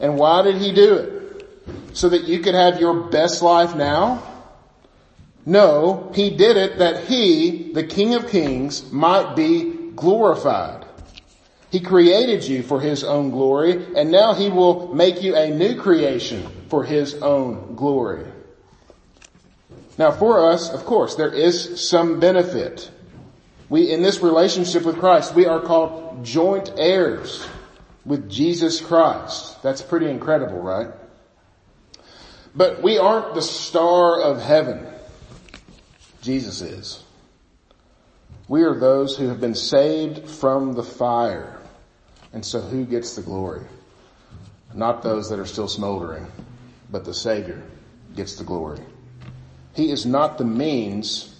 And 0.00 0.16
why 0.16 0.42
did 0.42 0.56
he 0.56 0.72
do 0.72 0.94
it? 0.94 1.18
so 1.92 2.08
that 2.08 2.24
you 2.24 2.40
could 2.40 2.54
have 2.54 2.80
your 2.80 2.94
best 2.94 3.42
life 3.42 3.74
now? 3.74 4.22
No, 5.44 6.12
he 6.14 6.30
did 6.30 6.56
it 6.56 6.78
that 6.78 7.06
he, 7.06 7.72
the 7.72 7.84
King 7.84 8.14
of 8.14 8.28
Kings, 8.28 8.90
might 8.92 9.34
be 9.34 9.90
glorified. 9.96 10.84
He 11.70 11.80
created 11.80 12.44
you 12.44 12.62
for 12.62 12.80
his 12.80 13.04
own 13.04 13.30
glory 13.30 13.94
and 13.96 14.10
now 14.10 14.34
he 14.34 14.48
will 14.48 14.94
make 14.94 15.22
you 15.22 15.34
a 15.36 15.50
new 15.50 15.80
creation 15.80 16.46
for 16.68 16.84
his 16.84 17.14
own 17.14 17.74
glory. 17.74 18.26
Now 19.98 20.12
for 20.12 20.50
us, 20.50 20.70
of 20.70 20.84
course, 20.84 21.16
there 21.16 21.32
is 21.32 21.86
some 21.88 22.20
benefit. 22.20 22.90
We, 23.68 23.90
in 23.90 24.02
this 24.02 24.20
relationship 24.20 24.84
with 24.84 24.98
Christ, 24.98 25.34
we 25.34 25.46
are 25.46 25.60
called 25.60 26.24
joint 26.24 26.72
heirs 26.76 27.46
with 28.04 28.30
Jesus 28.30 28.80
Christ. 28.80 29.62
That's 29.62 29.82
pretty 29.82 30.08
incredible, 30.08 30.60
right? 30.60 30.88
But 32.54 32.82
we 32.82 32.98
aren't 32.98 33.34
the 33.34 33.42
star 33.42 34.20
of 34.20 34.40
heaven. 34.40 34.86
Jesus 36.22 36.60
is. 36.60 37.02
We 38.48 38.62
are 38.62 38.74
those 38.74 39.16
who 39.16 39.28
have 39.28 39.40
been 39.40 39.54
saved 39.54 40.28
from 40.28 40.72
the 40.72 40.82
fire. 40.82 41.60
And 42.32 42.44
so 42.44 42.60
who 42.60 42.84
gets 42.84 43.14
the 43.14 43.22
glory? 43.22 43.62
Not 44.74 45.02
those 45.02 45.28
that 45.30 45.38
are 45.38 45.46
still 45.46 45.68
smoldering, 45.68 46.26
but 46.90 47.04
the 47.04 47.14
Savior 47.14 47.62
gets 48.16 48.36
the 48.36 48.44
glory. 48.44 48.80
He 49.74 49.90
is 49.90 50.06
not 50.06 50.38
the 50.38 50.44
means 50.44 51.34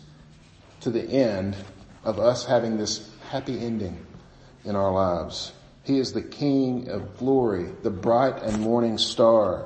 to 0.80 0.90
the 0.90 1.02
end 1.02 1.56
of 2.04 2.18
us 2.18 2.44
having 2.44 2.76
this 2.76 3.11
happy 3.30 3.58
ending 3.58 4.06
in 4.64 4.76
our 4.76 4.92
lives. 4.92 5.52
He 5.84 5.98
is 5.98 6.12
the 6.12 6.22
King 6.22 6.88
of 6.88 7.18
glory, 7.18 7.66
the 7.82 7.90
bright 7.90 8.42
and 8.42 8.61
morning 8.61 8.98
star 8.98 9.64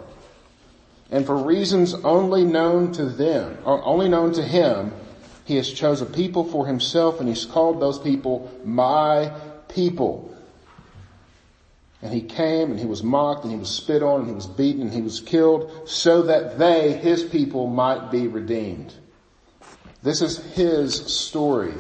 and 1.12 1.27
for 1.27 1.37
reasons 1.37 1.92
only 1.92 2.42
known 2.42 2.90
to 2.92 3.05
them, 3.05 3.59
or 3.66 3.85
only 3.85 4.09
known 4.09 4.33
to 4.33 4.42
him, 4.42 4.92
he 5.45 5.57
has 5.57 5.71
chosen 5.71 6.07
people 6.07 6.42
for 6.42 6.66
himself 6.66 7.21
and 7.21 7.29
he's 7.29 7.45
called 7.45 7.81
those 7.81 7.99
people 7.99 8.51
my 8.64 9.31
people. 9.68 10.35
And 12.03 12.12
he 12.12 12.21
came 12.21 12.73
and 12.73 12.81
he 12.81 12.87
was 12.87 13.05
mocked 13.05 13.45
and 13.45 13.53
he 13.53 13.59
was 13.59 13.71
spit 13.71 14.03
on 14.03 14.21
and 14.21 14.29
he 14.29 14.35
was 14.35 14.47
beaten 14.47 14.83
and 14.83 14.93
he 14.93 15.03
was 15.03 15.21
killed 15.21 15.88
so 15.88 16.23
that 16.23 16.59
they, 16.59 16.93
his 16.93 17.23
people, 17.23 17.69
might 17.69 18.11
be 18.11 18.27
redeemed. 18.27 18.93
This 20.03 20.21
is 20.21 20.38
his 20.55 20.95
story. 20.95 21.75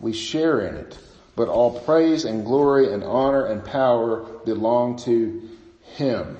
We 0.00 0.14
share 0.14 0.62
in 0.62 0.74
it, 0.76 0.98
but 1.36 1.48
all 1.48 1.80
praise 1.80 2.24
and 2.24 2.46
glory 2.46 2.92
and 2.92 3.04
honor 3.04 3.44
and 3.44 3.62
power 3.62 4.22
belong 4.46 4.96
to 5.00 5.48
him, 5.82 6.38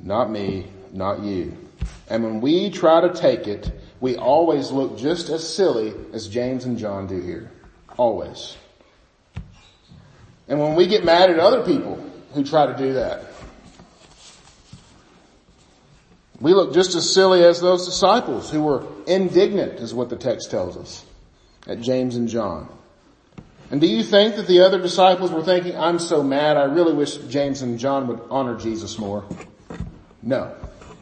not 0.00 0.30
me, 0.30 0.66
not 0.92 1.20
you. 1.20 1.56
And 2.08 2.24
when 2.24 2.40
we 2.40 2.70
try 2.70 3.00
to 3.00 3.14
take 3.14 3.46
it, 3.46 3.70
we 4.00 4.16
always 4.16 4.72
look 4.72 4.98
just 4.98 5.28
as 5.28 5.48
silly 5.48 5.94
as 6.12 6.26
James 6.26 6.64
and 6.64 6.76
John 6.76 7.06
do 7.06 7.20
here. 7.20 7.52
Always. 7.96 8.56
And 10.50 10.60
when 10.60 10.74
we 10.74 10.86
get 10.86 11.04
mad 11.04 11.30
at 11.30 11.38
other 11.38 11.62
people 11.64 12.04
who 12.34 12.44
try 12.44 12.66
to 12.66 12.76
do 12.76 12.94
that, 12.94 13.24
we 16.40 16.52
look 16.52 16.74
just 16.74 16.94
as 16.96 17.10
silly 17.10 17.44
as 17.44 17.60
those 17.60 17.86
disciples 17.86 18.50
who 18.50 18.62
were 18.62 18.84
indignant 19.06 19.78
is 19.78 19.94
what 19.94 20.10
the 20.10 20.16
text 20.16 20.50
tells 20.50 20.76
us 20.76 21.04
at 21.66 21.80
James 21.80 22.16
and 22.16 22.28
John. 22.28 22.68
And 23.70 23.80
do 23.80 23.86
you 23.86 24.02
think 24.02 24.34
that 24.36 24.48
the 24.48 24.60
other 24.60 24.80
disciples 24.80 25.30
were 25.30 25.44
thinking, 25.44 25.76
I'm 25.76 26.00
so 26.00 26.22
mad, 26.22 26.56
I 26.56 26.64
really 26.64 26.94
wish 26.94 27.16
James 27.28 27.62
and 27.62 27.78
John 27.78 28.08
would 28.08 28.20
honor 28.28 28.56
Jesus 28.56 28.98
more? 28.98 29.24
No. 30.22 30.52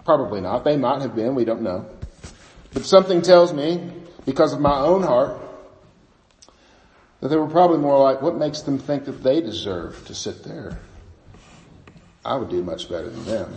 Probably 0.05 0.43
not. 0.43 0.65
They 0.65 0.77
might 0.77 1.01
have 1.01 1.15
been. 1.15 1.35
We 1.35 1.47
don't 1.47 1.63
know. 1.63 1.87
But 2.75 2.85
something 2.85 3.23
tells 3.23 3.55
me, 3.55 3.91
because 4.27 4.53
of 4.53 4.61
my 4.61 4.79
own 4.79 5.03
heart, 5.03 5.41
that 7.21 7.29
they 7.29 7.37
were 7.37 7.49
probably 7.49 7.79
more 7.79 7.99
like, 7.99 8.23
what 8.23 8.37
makes 8.37 8.61
them 8.61 8.79
think 8.79 9.05
that 9.07 9.23
they 9.23 9.41
deserve 9.41 10.05
to 10.07 10.15
sit 10.15 10.45
there? 10.45 10.79
I 12.25 12.37
would 12.37 12.51
do 12.51 12.63
much 12.63 12.89
better 12.89 13.09
than 13.09 13.25
them. 13.25 13.55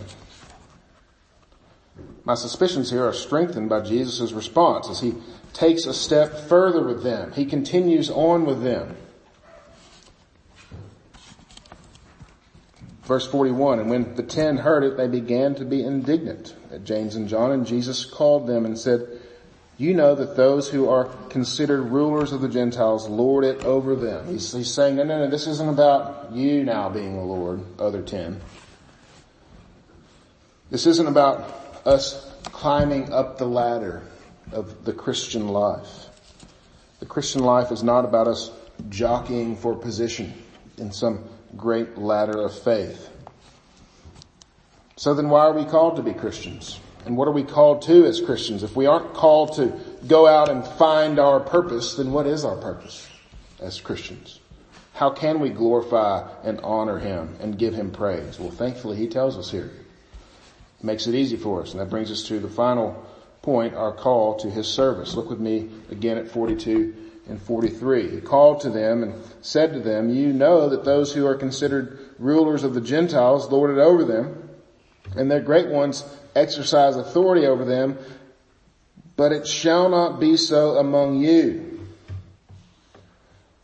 My 2.24 2.34
suspicions 2.34 2.90
here 2.90 3.06
are 3.06 3.12
strengthened 3.12 3.68
by 3.68 3.80
Jesus' 3.80 4.32
response 4.32 4.88
as 4.88 5.00
he 5.00 5.14
takes 5.52 5.86
a 5.86 5.94
step 5.94 6.48
further 6.48 6.82
with 6.82 7.02
them. 7.02 7.32
He 7.32 7.44
continues 7.44 8.10
on 8.10 8.46
with 8.46 8.62
them. 8.62 8.96
Verse 13.04 13.26
41, 13.26 13.80
and 13.80 13.90
when 13.90 14.14
the 14.14 14.22
ten 14.22 14.56
heard 14.56 14.84
it, 14.84 14.96
they 14.96 15.08
began 15.08 15.56
to 15.56 15.64
be 15.64 15.82
indignant 15.82 16.54
at 16.72 16.84
James 16.84 17.16
and 17.16 17.28
John, 17.28 17.50
and 17.50 17.66
Jesus 17.66 18.04
called 18.04 18.46
them 18.46 18.64
and 18.64 18.78
said, 18.78 19.06
you 19.82 19.94
know 19.94 20.14
that 20.14 20.36
those 20.36 20.68
who 20.68 20.88
are 20.88 21.06
considered 21.28 21.82
rulers 21.82 22.32
of 22.32 22.40
the 22.40 22.48
Gentiles 22.48 23.08
lord 23.08 23.44
it 23.44 23.64
over 23.64 23.96
them. 23.96 24.28
He's, 24.28 24.52
he's 24.52 24.72
saying, 24.72 24.94
no, 24.94 25.02
no, 25.02 25.18
no, 25.18 25.28
this 25.28 25.48
isn't 25.48 25.68
about 25.68 26.30
you 26.32 26.62
now 26.62 26.88
being 26.88 27.16
the 27.16 27.24
Lord, 27.24 27.64
other 27.80 28.00
ten. 28.00 28.40
This 30.70 30.86
isn't 30.86 31.08
about 31.08 31.82
us 31.84 32.32
climbing 32.44 33.12
up 33.12 33.38
the 33.38 33.46
ladder 33.46 34.02
of 34.52 34.84
the 34.84 34.92
Christian 34.92 35.48
life. 35.48 36.06
The 37.00 37.06
Christian 37.06 37.42
life 37.42 37.72
is 37.72 37.82
not 37.82 38.04
about 38.04 38.28
us 38.28 38.52
jockeying 38.88 39.56
for 39.56 39.74
position 39.74 40.32
in 40.78 40.92
some 40.92 41.24
great 41.56 41.98
ladder 41.98 42.40
of 42.40 42.56
faith. 42.56 43.08
So 44.94 45.14
then 45.14 45.28
why 45.28 45.40
are 45.40 45.52
we 45.52 45.64
called 45.64 45.96
to 45.96 46.02
be 46.02 46.14
Christians? 46.14 46.78
And 47.04 47.16
what 47.16 47.26
are 47.26 47.32
we 47.32 47.42
called 47.42 47.82
to 47.82 48.06
as 48.06 48.20
Christians? 48.20 48.62
If 48.62 48.76
we 48.76 48.86
aren't 48.86 49.14
called 49.14 49.56
to 49.56 49.78
go 50.06 50.26
out 50.26 50.48
and 50.48 50.64
find 50.64 51.18
our 51.18 51.40
purpose, 51.40 51.96
then 51.96 52.12
what 52.12 52.26
is 52.26 52.44
our 52.44 52.56
purpose 52.56 53.08
as 53.60 53.80
Christians? 53.80 54.40
How 54.94 55.10
can 55.10 55.40
we 55.40 55.48
glorify 55.48 56.28
and 56.44 56.60
honor 56.60 56.98
Him 56.98 57.36
and 57.40 57.58
give 57.58 57.74
Him 57.74 57.90
praise? 57.90 58.38
Well, 58.38 58.50
thankfully 58.50 58.96
He 58.96 59.08
tells 59.08 59.36
us 59.36 59.50
here. 59.50 59.70
It 60.78 60.84
makes 60.84 61.06
it 61.06 61.14
easy 61.14 61.36
for 61.36 61.62
us. 61.62 61.72
And 61.72 61.80
that 61.80 61.90
brings 61.90 62.10
us 62.10 62.22
to 62.24 62.38
the 62.38 62.48
final 62.48 63.04
point, 63.40 63.74
our 63.74 63.92
call 63.92 64.36
to 64.36 64.50
His 64.50 64.68
service. 64.68 65.14
Look 65.14 65.30
with 65.30 65.40
me 65.40 65.70
again 65.90 66.18
at 66.18 66.30
42 66.30 66.94
and 67.28 67.40
43. 67.40 68.10
He 68.10 68.20
called 68.20 68.60
to 68.60 68.70
them 68.70 69.02
and 69.02 69.14
said 69.40 69.72
to 69.72 69.80
them, 69.80 70.10
you 70.10 70.32
know 70.32 70.68
that 70.68 70.84
those 70.84 71.12
who 71.12 71.26
are 71.26 71.34
considered 71.34 71.98
rulers 72.18 72.62
of 72.62 72.74
the 72.74 72.80
Gentiles 72.80 73.50
lord 73.50 73.76
it 73.76 73.80
over 73.80 74.04
them, 74.04 74.50
and 75.16 75.30
their 75.30 75.40
great 75.40 75.68
ones 75.68 76.04
exercise 76.34 76.96
authority 76.96 77.46
over 77.46 77.64
them, 77.64 77.98
but 79.16 79.32
it 79.32 79.46
shall 79.46 79.88
not 79.88 80.20
be 80.20 80.36
so 80.36 80.78
among 80.78 81.20
you. 81.20 81.80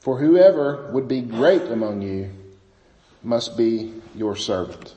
For 0.00 0.18
whoever 0.18 0.90
would 0.92 1.08
be 1.08 1.20
great 1.20 1.62
among 1.62 2.02
you 2.02 2.30
must 3.22 3.56
be 3.56 3.92
your 4.14 4.36
servant. 4.36 4.94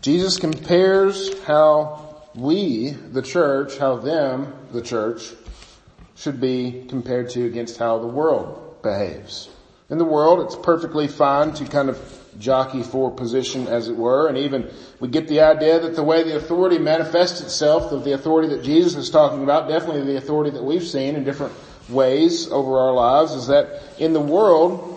Jesus 0.00 0.38
compares 0.38 1.38
how 1.42 2.22
we, 2.34 2.90
the 2.90 3.22
church, 3.22 3.78
how 3.78 3.96
them, 3.96 4.54
the 4.72 4.80
church, 4.80 5.34
should 6.14 6.40
be 6.40 6.84
compared 6.88 7.30
to 7.30 7.46
against 7.46 7.78
how 7.78 7.98
the 7.98 8.06
world 8.06 8.80
behaves. 8.82 9.48
In 9.90 9.98
the 9.98 10.04
world, 10.04 10.40
it's 10.40 10.56
perfectly 10.56 11.08
fine 11.08 11.52
to 11.54 11.64
kind 11.64 11.88
of 11.88 12.17
jockey 12.38 12.82
for 12.82 13.10
position 13.10 13.66
as 13.68 13.88
it 13.88 13.96
were, 13.96 14.28
and 14.28 14.38
even 14.38 14.70
we 15.00 15.08
get 15.08 15.28
the 15.28 15.40
idea 15.40 15.80
that 15.80 15.96
the 15.96 16.02
way 16.02 16.22
the 16.22 16.36
authority 16.36 16.78
manifests 16.78 17.40
itself, 17.40 17.92
of 17.92 18.04
the 18.04 18.12
authority 18.12 18.48
that 18.48 18.62
Jesus 18.62 18.94
is 18.96 19.10
talking 19.10 19.42
about, 19.42 19.68
definitely 19.68 20.04
the 20.04 20.16
authority 20.16 20.50
that 20.50 20.62
we've 20.62 20.86
seen 20.86 21.16
in 21.16 21.24
different 21.24 21.52
ways 21.88 22.50
over 22.50 22.78
our 22.78 22.92
lives, 22.92 23.32
is 23.32 23.46
that 23.46 23.82
in 23.98 24.12
the 24.12 24.20
world, 24.20 24.94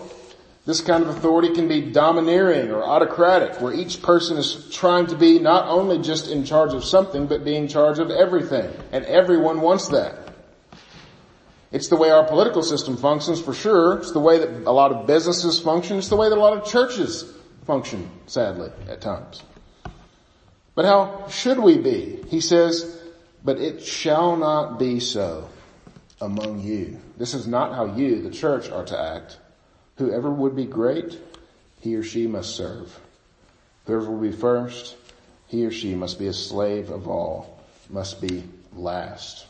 this 0.64 0.80
kind 0.80 1.02
of 1.02 1.08
authority 1.08 1.52
can 1.54 1.66
be 1.66 1.90
domineering 1.90 2.70
or 2.70 2.84
autocratic, 2.84 3.60
where 3.60 3.72
each 3.72 4.00
person 4.00 4.36
is 4.36 4.68
trying 4.70 5.06
to 5.08 5.16
be 5.16 5.40
not 5.40 5.66
only 5.66 5.98
just 5.98 6.30
in 6.30 6.44
charge 6.44 6.72
of 6.72 6.84
something, 6.84 7.26
but 7.26 7.44
being 7.44 7.64
in 7.64 7.68
charge 7.68 7.98
of 7.98 8.10
everything. 8.10 8.70
And 8.92 9.04
everyone 9.06 9.60
wants 9.60 9.88
that. 9.88 10.31
It's 11.72 11.88
the 11.88 11.96
way 11.96 12.10
our 12.10 12.24
political 12.24 12.62
system 12.62 12.98
functions 12.98 13.40
for 13.40 13.54
sure. 13.54 13.98
It's 13.98 14.12
the 14.12 14.20
way 14.20 14.38
that 14.38 14.48
a 14.66 14.72
lot 14.72 14.92
of 14.92 15.06
businesses 15.06 15.58
function. 15.58 15.96
It's 15.96 16.08
the 16.08 16.16
way 16.16 16.28
that 16.28 16.36
a 16.36 16.40
lot 16.40 16.56
of 16.56 16.66
churches 16.66 17.32
function, 17.66 18.10
sadly, 18.26 18.70
at 18.88 19.00
times. 19.00 19.42
But 20.74 20.84
how 20.84 21.28
should 21.28 21.58
we 21.58 21.78
be? 21.78 22.22
He 22.28 22.40
says, 22.40 23.00
but 23.44 23.58
it 23.58 23.82
shall 23.82 24.36
not 24.36 24.78
be 24.78 25.00
so 25.00 25.48
among 26.20 26.60
you. 26.60 27.00
This 27.16 27.34
is 27.34 27.46
not 27.46 27.74
how 27.74 27.96
you, 27.96 28.22
the 28.22 28.30
church, 28.30 28.70
are 28.70 28.84
to 28.84 28.98
act. 28.98 29.38
Whoever 29.96 30.30
would 30.30 30.54
be 30.54 30.66
great, 30.66 31.18
he 31.80 31.96
or 31.96 32.02
she 32.02 32.26
must 32.26 32.54
serve. 32.54 32.98
Whoever 33.86 34.10
will 34.10 34.30
be 34.30 34.32
first, 34.36 34.96
he 35.48 35.64
or 35.66 35.70
she 35.70 35.94
must 35.94 36.18
be 36.18 36.26
a 36.26 36.32
slave 36.32 36.90
of 36.90 37.08
all, 37.08 37.60
must 37.90 38.20
be 38.20 38.44
last. 38.72 39.46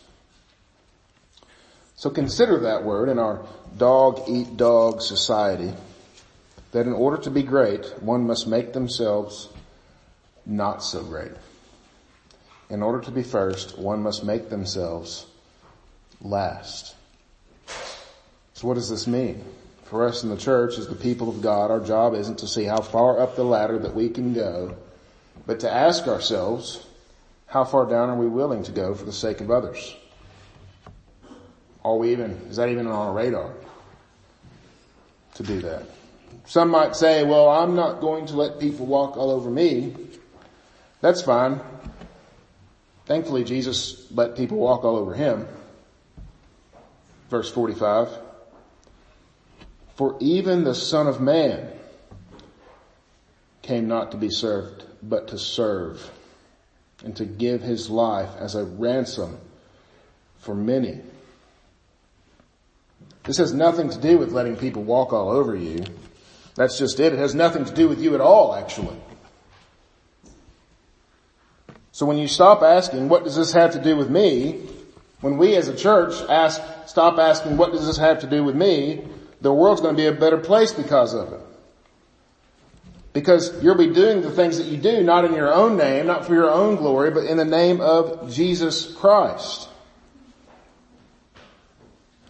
So 2.03 2.11
consider 2.11 2.59
that 2.59 2.83
word 2.83 3.09
in 3.09 3.21
our 3.21 3.47
dog 3.77 4.25
eat 4.27 4.57
dog 4.57 5.03
society, 5.03 5.73
that 6.73 6.89
in 6.89 6.95
order 6.95 7.17
to 7.23 7.31
be 7.31 7.45
great, 7.45 7.87
one 8.03 8.27
must 8.27 8.49
make 8.49 8.73
themselves 8.73 9.49
not 10.45 10.83
so 10.83 11.05
great. 11.05 11.31
In 12.71 12.83
order 12.83 13.01
to 13.03 13.13
be 13.13 13.23
first, 13.23 13.79
one 13.79 14.03
must 14.03 14.25
make 14.25 14.51
themselves 14.51 15.27
last. 16.21 16.97
So 18.55 18.67
what 18.67 18.75
does 18.75 18.91
this 18.91 19.07
mean? 19.07 19.45
for 19.85 20.09
us 20.09 20.25
in 20.25 20.31
the 20.31 20.37
church 20.37 20.79
as 20.79 20.89
the 20.89 20.97
people 20.97 21.29
of 21.29 21.41
God, 21.41 21.71
our 21.71 21.79
job 21.79 22.15
isn't 22.15 22.39
to 22.39 22.49
see 22.49 22.65
how 22.65 22.81
far 22.81 23.21
up 23.21 23.37
the 23.37 23.45
ladder 23.45 23.79
that 23.79 23.95
we 23.95 24.09
can 24.09 24.33
go, 24.33 24.75
but 25.47 25.61
to 25.61 25.71
ask 25.71 26.09
ourselves, 26.09 26.85
how 27.47 27.63
far 27.63 27.87
down 27.87 28.09
are 28.09 28.17
we 28.17 28.27
willing 28.27 28.65
to 28.65 28.73
go 28.73 28.93
for 28.93 29.05
the 29.05 29.13
sake 29.13 29.41
of 29.41 29.53
others? 29.53 29.95
Are 31.85 31.97
we 31.97 32.13
even, 32.13 32.31
is 32.49 32.57
that 32.57 32.69
even 32.69 32.87
on 32.87 32.93
our 32.95 33.13
radar 33.13 33.53
to 35.35 35.43
do 35.43 35.61
that? 35.63 35.85
Some 36.47 36.71
might 36.71 36.97
say, 36.97 37.25
well, 37.25 37.49
I'm 37.49 37.75
not 37.75 38.01
going 38.01 38.27
to 38.27 38.37
let 38.37 38.59
people 38.61 38.87
walk 38.87 39.17
all 39.17 39.31
over 39.31 39.51
me. 39.51 39.95
That's 41.01 41.23
fine. 41.23 41.61
Thankfully, 43.07 43.45
Jesus 43.45 44.07
let 44.13 44.37
people 44.37 44.59
walk 44.59 44.85
all 44.85 44.97
over 44.97 45.15
him. 45.15 45.47
Verse 47.31 47.51
45. 47.51 48.09
For 49.97 50.17
even 50.21 50.65
the 50.65 50.75
son 50.75 51.07
of 51.07 51.21
man 51.21 51.71
came 53.63 53.89
not 53.89 54.11
to 54.13 54.17
be 54.17 54.31
served, 54.31 54.85
but 55.03 55.29
to 55.29 55.39
serve 55.39 56.11
and 57.05 57.17
to 57.17 57.25
give 57.25 57.63
his 57.63 57.91
life 57.91 58.31
as 58.39 58.55
a 58.55 58.65
ransom 58.65 59.39
for 60.39 60.55
many. 60.55 61.01
This 63.25 63.39
has 63.39 63.53
nothing 63.53 63.91
to 63.91 64.01
do 64.01 64.19
with 64.19 64.33
letting 64.33 64.57
people 64.57 64.83
walk 64.83 65.13
all 65.13 65.31
over 65.31 65.55
you. 65.55 65.85
That's 66.55 66.79
just 66.79 67.01
it. 67.01 67.13
It 67.13 67.19
has 67.19 67.35
nothing 67.35 67.65
to 67.65 67.73
do 67.73 67.89
with 67.89 68.01
you 68.01 68.15
at 68.15 68.21
all, 68.21 68.55
actually. 68.55 68.97
So 71.93 72.07
when 72.07 72.19
you 72.19 72.29
stop 72.29 72.63
asking, 72.63 73.09
what 73.09 73.25
does 73.25 73.37
this 73.37 73.53
have 73.53 73.73
to 73.73 73.83
do 73.83 73.97
with 73.97 74.11
me? 74.11 74.67
When 75.21 75.39
we 75.39 75.57
as 75.57 75.69
a 75.69 75.77
church 75.77 76.15
ask, 76.29 76.61
stop 76.87 77.19
asking, 77.19 77.57
what 77.57 77.73
does 77.73 77.87
this 77.87 77.99
have 77.99 78.21
to 78.21 78.27
do 78.27 78.43
with 78.43 78.57
me? 78.57 79.05
the 79.43 79.53
world's 79.53 79.81
going 79.81 79.95
to 79.95 80.01
be 80.01 80.07
a 80.07 80.13
better 80.13 80.39
place 80.39 80.73
because 80.73 81.15
of 81.15 81.33
it. 81.33 81.41
Because 83.13 83.63
you'll 83.63 83.77
be 83.77 83.93
doing 83.93 84.23
the 84.23 84.31
things 84.31 84.57
that 84.57 84.69
you 84.69 84.79
do 84.79 85.03
not 85.03 85.25
in 85.25 85.35
your 85.35 85.53
own 85.53 85.77
name, 85.77 86.07
not 86.07 86.25
for 86.25 86.33
your 86.33 86.51
own 86.51 86.77
glory, 86.77 87.11
but 87.11 87.25
in 87.25 87.37
the 87.37 87.45
name 87.45 87.81
of 87.81 88.33
Jesus 88.33 88.95
Christ. 88.95 89.69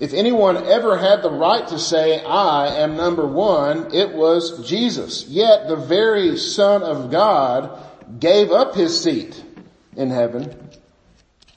If 0.03 0.13
anyone 0.13 0.57
ever 0.57 0.99
had 0.99 1.23
the 1.23 1.31
right 1.31 1.67
to 1.69 1.79
say, 1.79 2.25
I 2.25 2.83
am 2.83 2.97
number 2.97 3.25
one, 3.25 3.95
it 3.95 4.13
was 4.13 4.69
Jesus. 4.69 5.29
Yet 5.29 5.69
the 5.69 5.77
very 5.77 6.37
Son 6.37 6.83
of 6.83 7.13
God 7.13 7.79
gave 8.19 8.51
up 8.51 8.75
his 8.75 9.01
seat 9.01 9.41
in 9.97 10.11
heaven, 10.11 10.71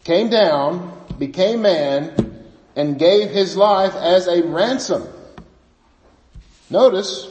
came 0.04 0.30
down, 0.30 0.96
became 1.18 1.64
man, 1.64 2.46
and 2.76 3.00
gave 3.00 3.32
his 3.32 3.58
life 3.58 3.96
as 3.96 4.28
a 4.28 4.44
ransom 4.44 5.08
Notice, 6.70 7.28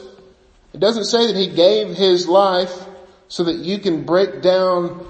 it 0.73 0.79
doesn't 0.79 1.05
say 1.05 1.27
that 1.27 1.35
he 1.35 1.47
gave 1.47 1.95
his 1.95 2.27
life 2.27 2.85
so 3.27 3.43
that 3.45 3.57
you 3.57 3.79
can 3.79 4.03
break 4.03 4.41
down 4.41 5.05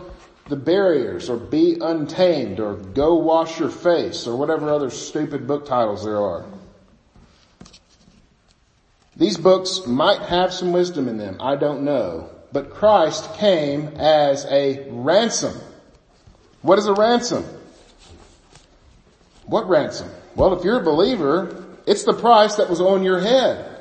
the 0.48 0.56
barriers 0.56 1.30
or 1.30 1.38
be 1.38 1.78
untamed 1.82 2.60
or 2.60 2.76
go 2.76 3.16
wash 3.16 3.60
your 3.60 3.70
face 3.70 4.28
or 4.28 4.36
whatever 4.36 4.70
other 4.70 4.92
stupid 4.92 5.48
book 5.48 5.66
titles 5.66 6.04
there 6.04 6.22
are. 6.22 6.46
These 9.18 9.38
books 9.38 9.88
might 9.88 10.22
have 10.22 10.54
some 10.54 10.72
wisdom 10.72 11.08
in 11.08 11.18
them. 11.18 11.38
I 11.40 11.56
don't 11.56 11.84
know. 11.84 12.30
But 12.52 12.70
Christ 12.70 13.34
came 13.36 13.88
as 13.98 14.46
a 14.46 14.88
ransom. 14.90 15.54
What 16.62 16.80
is 16.80 16.86
a 16.88 16.94
ransom? 16.94 17.44
What 19.46 19.68
ransom? 19.68 20.10
Well, 20.36 20.58
if 20.58 20.64
you're 20.64 20.80
a 20.80 20.84
believer, 20.84 21.66
it's 21.88 22.04
the 22.04 22.14
price 22.14 22.56
that 22.56 22.70
was 22.70 22.82
on 22.82 23.04
your 23.04 23.20
head. 23.20 23.72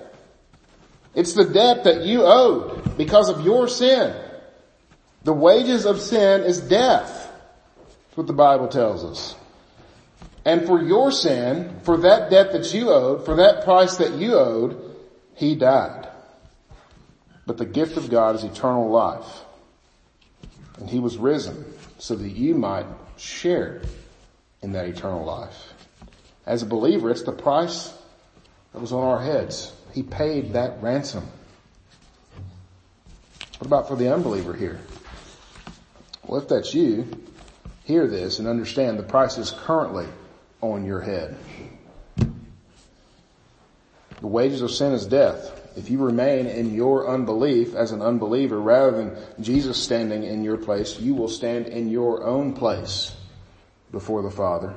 It's 1.15 1.35
the 1.35 1.45
debt 1.45 1.85
that 1.85 2.05
you 2.05 2.23
owed 2.25 2.97
because 2.97 3.29
of 3.29 3.45
your 3.45 3.69
sin. 3.69 4.24
The 5.25 5.33
wages 5.33 5.87
of 5.87 6.01
sin 6.01 6.43
is 6.43 6.61
death. 6.61 7.31
That's 7.79 8.17
what 8.17 8.27
the 8.27 8.33
Bible 8.35 8.69
tells 8.69 9.05
us. 9.05 9.35
And 10.45 10.67
for 10.67 10.83
your 10.83 11.11
sin, 11.11 11.81
for 11.83 11.97
that 11.99 12.31
debt 12.31 12.53
that 12.53 12.75
you 12.75 12.91
owed, 12.91 13.25
for 13.25 13.37
that 13.37 13.65
price 13.65 13.97
that 13.97 14.13
you 14.13 14.35
owed, 14.35 14.95
He 15.35 15.55
died. 15.55 16.09
But 17.47 17.57
the 17.57 17.65
gift 17.65 17.97
of 17.97 18.11
God 18.11 18.37
is 18.37 18.45
eternal 18.45 18.91
life. 18.91 19.43
And 20.79 20.91
He 20.91 21.01
was 21.01 21.17
risen 21.17 21.65
so 21.99 22.15
that 22.15 22.29
you 22.29 22.55
might 22.55 22.87
share 23.17 23.81
in 24.63 24.73
that 24.73 24.87
eternal 24.87 25.25
life. 25.25 25.73
As 26.45 26.63
a 26.63 26.67
believer, 26.67 27.11
it's 27.11 27.23
the 27.23 27.33
price 27.33 27.97
that 28.75 28.81
was 28.81 28.93
on 28.93 29.05
our 29.05 29.23
heads. 29.23 29.73
He 29.95 30.03
paid 30.03 30.53
that 30.53 30.83
ransom. 30.83 31.27
What 33.59 33.67
about 33.67 33.89
for 33.89 33.97
the 33.97 34.13
unbeliever 34.13 34.53
here? 34.53 34.81
Well, 36.27 36.41
if 36.41 36.49
that's 36.49 36.75
you, 36.75 37.07
hear 37.85 38.07
this 38.07 38.39
and 38.39 38.49
understand 38.49 38.99
the 38.99 39.03
price 39.03 39.39
is 39.39 39.51
currently 39.51 40.07
on 40.61 40.85
your 40.85 41.01
head. 41.01 41.37
The 44.21 44.27
wages 44.27 44.63
of 44.63 44.71
sin 44.71 44.93
is 44.93 45.07
death. 45.07 45.61
If 45.77 45.91
you 45.91 45.99
remain 45.99 46.47
in 46.47 46.73
your 46.73 47.09
unbelief 47.09 47.75
as 47.75 47.93
an 47.93 48.01
unbeliever 48.01 48.61
rather 48.61 48.93
than 48.93 49.17
Jesus 49.43 49.83
standing 49.83 50.23
in 50.23 50.45
your 50.45 50.57
place, 50.57 50.99
you 50.99 51.15
will 51.15 51.29
stand 51.29 51.67
in 51.67 51.91
your 51.91 52.25
own 52.25 52.55
place 52.55 53.15
before 53.91 54.23
the 54.23 54.31
Father 54.31 54.75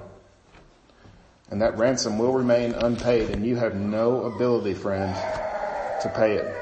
and 1.50 1.62
that 1.62 1.78
ransom 1.78 2.18
will 2.18 2.34
remain 2.34 2.74
unpaid 2.74 3.30
and 3.30 3.46
you 3.46 3.56
have 3.56 3.76
no 3.76 4.24
ability, 4.24 4.74
friend, 4.74 5.16
to 6.02 6.10
pay 6.16 6.36
it. 6.36 6.56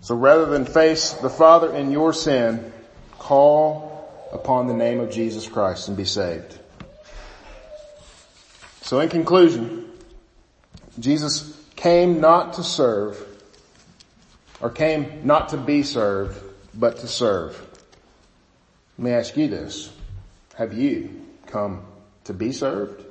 So 0.00 0.14
rather 0.14 0.46
than 0.46 0.66
face 0.66 1.12
the 1.12 1.30
Father 1.30 1.74
in 1.74 1.90
your 1.90 2.12
sin, 2.12 2.72
call 3.24 4.28
upon 4.34 4.66
the 4.66 4.74
name 4.74 5.00
of 5.00 5.10
Jesus 5.10 5.48
Christ 5.48 5.88
and 5.88 5.96
be 5.96 6.04
saved. 6.04 6.58
So 8.82 9.00
in 9.00 9.08
conclusion, 9.08 9.90
Jesus 11.00 11.58
came 11.74 12.20
not 12.20 12.52
to 12.54 12.62
serve, 12.62 13.18
or 14.60 14.68
came 14.68 15.22
not 15.24 15.48
to 15.48 15.56
be 15.56 15.82
served, 15.82 16.38
but 16.74 16.98
to 16.98 17.08
serve. 17.08 17.58
Let 18.98 19.04
me 19.04 19.10
ask 19.12 19.36
you 19.38 19.48
this. 19.48 19.90
Have 20.56 20.74
you 20.74 21.22
come 21.46 21.82
to 22.24 22.34
be 22.34 22.52
served 22.52 23.06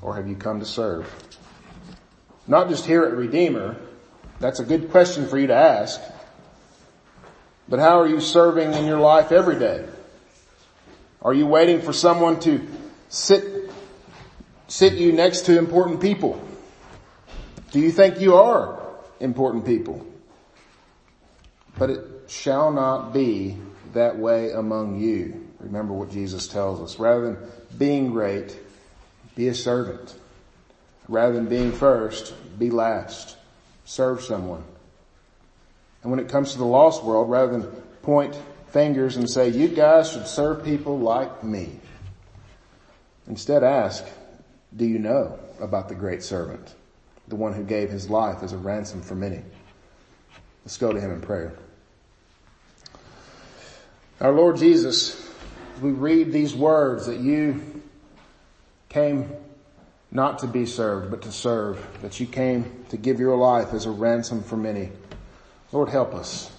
or 0.00 0.16
have 0.16 0.28
you 0.28 0.34
come 0.34 0.60
to 0.60 0.66
serve? 0.66 1.12
Not 2.48 2.70
just 2.70 2.86
here 2.86 3.04
at 3.04 3.12
Redeemer. 3.12 3.76
That's 4.40 4.60
a 4.60 4.64
good 4.64 4.90
question 4.90 5.28
for 5.28 5.38
you 5.38 5.48
to 5.48 5.54
ask. 5.54 6.00
But 7.68 7.78
how 7.78 8.00
are 8.00 8.06
you 8.06 8.20
serving 8.20 8.72
in 8.74 8.84
your 8.84 8.98
life 8.98 9.32
every 9.32 9.58
day? 9.58 9.86
Are 11.22 11.32
you 11.32 11.46
waiting 11.46 11.80
for 11.80 11.92
someone 11.92 12.40
to 12.40 12.66
sit, 13.08 13.70
sit 14.68 14.94
you 14.94 15.12
next 15.12 15.42
to 15.42 15.58
important 15.58 16.00
people? 16.00 16.42
Do 17.70 17.80
you 17.80 17.92
think 17.92 18.20
you 18.20 18.34
are 18.34 18.82
important 19.20 19.64
people? 19.64 20.04
But 21.78 21.90
it 21.90 22.00
shall 22.28 22.72
not 22.72 23.12
be 23.12 23.56
that 23.94 24.18
way 24.18 24.50
among 24.50 25.00
you. 25.00 25.48
Remember 25.60 25.94
what 25.94 26.10
Jesus 26.10 26.48
tells 26.48 26.80
us. 26.80 26.98
Rather 26.98 27.24
than 27.26 27.38
being 27.78 28.10
great, 28.10 28.58
be 29.36 29.48
a 29.48 29.54
servant. 29.54 30.14
Rather 31.08 31.34
than 31.34 31.46
being 31.46 31.72
first, 31.72 32.34
be 32.58 32.70
last. 32.70 33.36
Serve 33.84 34.22
someone. 34.22 34.64
And 36.02 36.10
when 36.10 36.20
it 36.20 36.28
comes 36.28 36.52
to 36.52 36.58
the 36.58 36.64
lost 36.64 37.04
world, 37.04 37.30
rather 37.30 37.52
than 37.52 37.62
point 38.02 38.36
fingers 38.68 39.16
and 39.16 39.28
say, 39.28 39.48
you 39.48 39.68
guys 39.68 40.10
should 40.10 40.26
serve 40.26 40.64
people 40.64 40.98
like 40.98 41.44
me. 41.44 41.78
Instead 43.28 43.62
ask, 43.62 44.04
do 44.76 44.84
you 44.84 44.98
know 44.98 45.38
about 45.60 45.88
the 45.88 45.94
great 45.94 46.22
servant? 46.22 46.74
The 47.28 47.36
one 47.36 47.52
who 47.52 47.62
gave 47.62 47.90
his 47.90 48.10
life 48.10 48.42
as 48.42 48.52
a 48.52 48.58
ransom 48.58 49.02
for 49.02 49.14
many. 49.14 49.42
Let's 50.64 50.76
go 50.76 50.92
to 50.92 51.00
him 51.00 51.12
in 51.12 51.20
prayer. 51.20 51.52
Our 54.20 54.32
Lord 54.32 54.56
Jesus, 54.56 55.30
we 55.80 55.90
read 55.90 56.32
these 56.32 56.54
words 56.54 57.06
that 57.06 57.18
you 57.18 57.82
came 58.88 59.30
not 60.10 60.40
to 60.40 60.46
be 60.46 60.66
served, 60.66 61.10
but 61.10 61.22
to 61.22 61.32
serve, 61.32 61.84
that 62.02 62.20
you 62.20 62.26
came 62.26 62.84
to 62.90 62.96
give 62.96 63.18
your 63.18 63.36
life 63.36 63.72
as 63.72 63.86
a 63.86 63.90
ransom 63.90 64.42
for 64.42 64.56
many. 64.56 64.90
Lord, 65.72 65.88
help 65.88 66.14
us. 66.14 66.50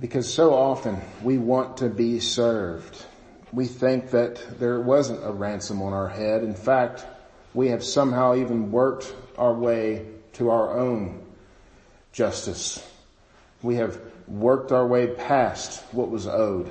Because 0.00 0.32
so 0.32 0.54
often 0.54 1.00
we 1.22 1.38
want 1.38 1.78
to 1.78 1.88
be 1.88 2.20
served. 2.20 3.04
We 3.52 3.66
think 3.66 4.10
that 4.10 4.60
there 4.60 4.80
wasn't 4.80 5.24
a 5.24 5.32
ransom 5.32 5.82
on 5.82 5.92
our 5.92 6.08
head. 6.08 6.44
In 6.44 6.54
fact, 6.54 7.04
we 7.54 7.68
have 7.68 7.82
somehow 7.82 8.36
even 8.36 8.70
worked 8.70 9.14
our 9.36 9.54
way 9.54 10.06
to 10.34 10.50
our 10.50 10.78
own 10.78 11.24
justice. 12.12 12.86
We 13.62 13.76
have 13.76 14.00
worked 14.28 14.72
our 14.72 14.86
way 14.86 15.08
past 15.08 15.82
what 15.92 16.10
was 16.10 16.26
owed. 16.26 16.70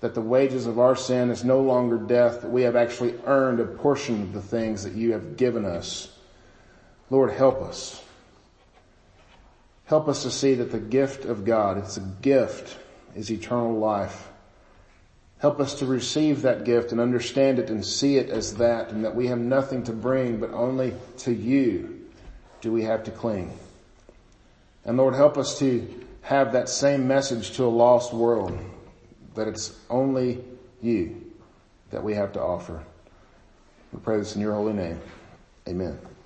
That 0.00 0.14
the 0.14 0.20
wages 0.20 0.66
of 0.66 0.78
our 0.78 0.96
sin 0.96 1.30
is 1.30 1.44
no 1.44 1.60
longer 1.60 1.98
death, 1.98 2.40
that 2.42 2.50
we 2.50 2.62
have 2.62 2.76
actually 2.76 3.14
earned 3.26 3.60
a 3.60 3.66
portion 3.66 4.22
of 4.22 4.32
the 4.32 4.40
things 4.40 4.84
that 4.84 4.94
you 4.94 5.12
have 5.12 5.36
given 5.36 5.64
us. 5.64 6.16
Lord, 7.10 7.32
help 7.32 7.60
us. 7.60 8.02
Help 9.90 10.06
us 10.06 10.22
to 10.22 10.30
see 10.30 10.54
that 10.54 10.70
the 10.70 10.78
gift 10.78 11.24
of 11.24 11.44
God, 11.44 11.76
it's 11.76 11.96
a 11.96 12.14
gift, 12.22 12.78
is 13.16 13.28
eternal 13.28 13.76
life. 13.76 14.28
Help 15.38 15.58
us 15.58 15.80
to 15.80 15.84
receive 15.84 16.42
that 16.42 16.62
gift 16.62 16.92
and 16.92 17.00
understand 17.00 17.58
it 17.58 17.70
and 17.70 17.84
see 17.84 18.16
it 18.16 18.30
as 18.30 18.54
that 18.54 18.92
and 18.92 19.04
that 19.04 19.16
we 19.16 19.26
have 19.26 19.40
nothing 19.40 19.82
to 19.82 19.92
bring 19.92 20.38
but 20.38 20.52
only 20.52 20.94
to 21.18 21.32
you 21.32 22.06
do 22.60 22.70
we 22.70 22.84
have 22.84 23.02
to 23.02 23.10
cling. 23.10 23.52
And 24.84 24.96
Lord, 24.96 25.16
help 25.16 25.36
us 25.36 25.58
to 25.58 25.92
have 26.22 26.52
that 26.52 26.68
same 26.68 27.08
message 27.08 27.50
to 27.56 27.64
a 27.64 27.66
lost 27.66 28.14
world 28.14 28.56
that 29.34 29.48
it's 29.48 29.76
only 29.90 30.38
you 30.80 31.32
that 31.90 32.04
we 32.04 32.14
have 32.14 32.32
to 32.34 32.40
offer. 32.40 32.84
We 33.92 33.98
pray 33.98 34.18
this 34.18 34.36
in 34.36 34.40
your 34.40 34.54
holy 34.54 34.74
name. 34.74 35.00
Amen. 35.66 35.98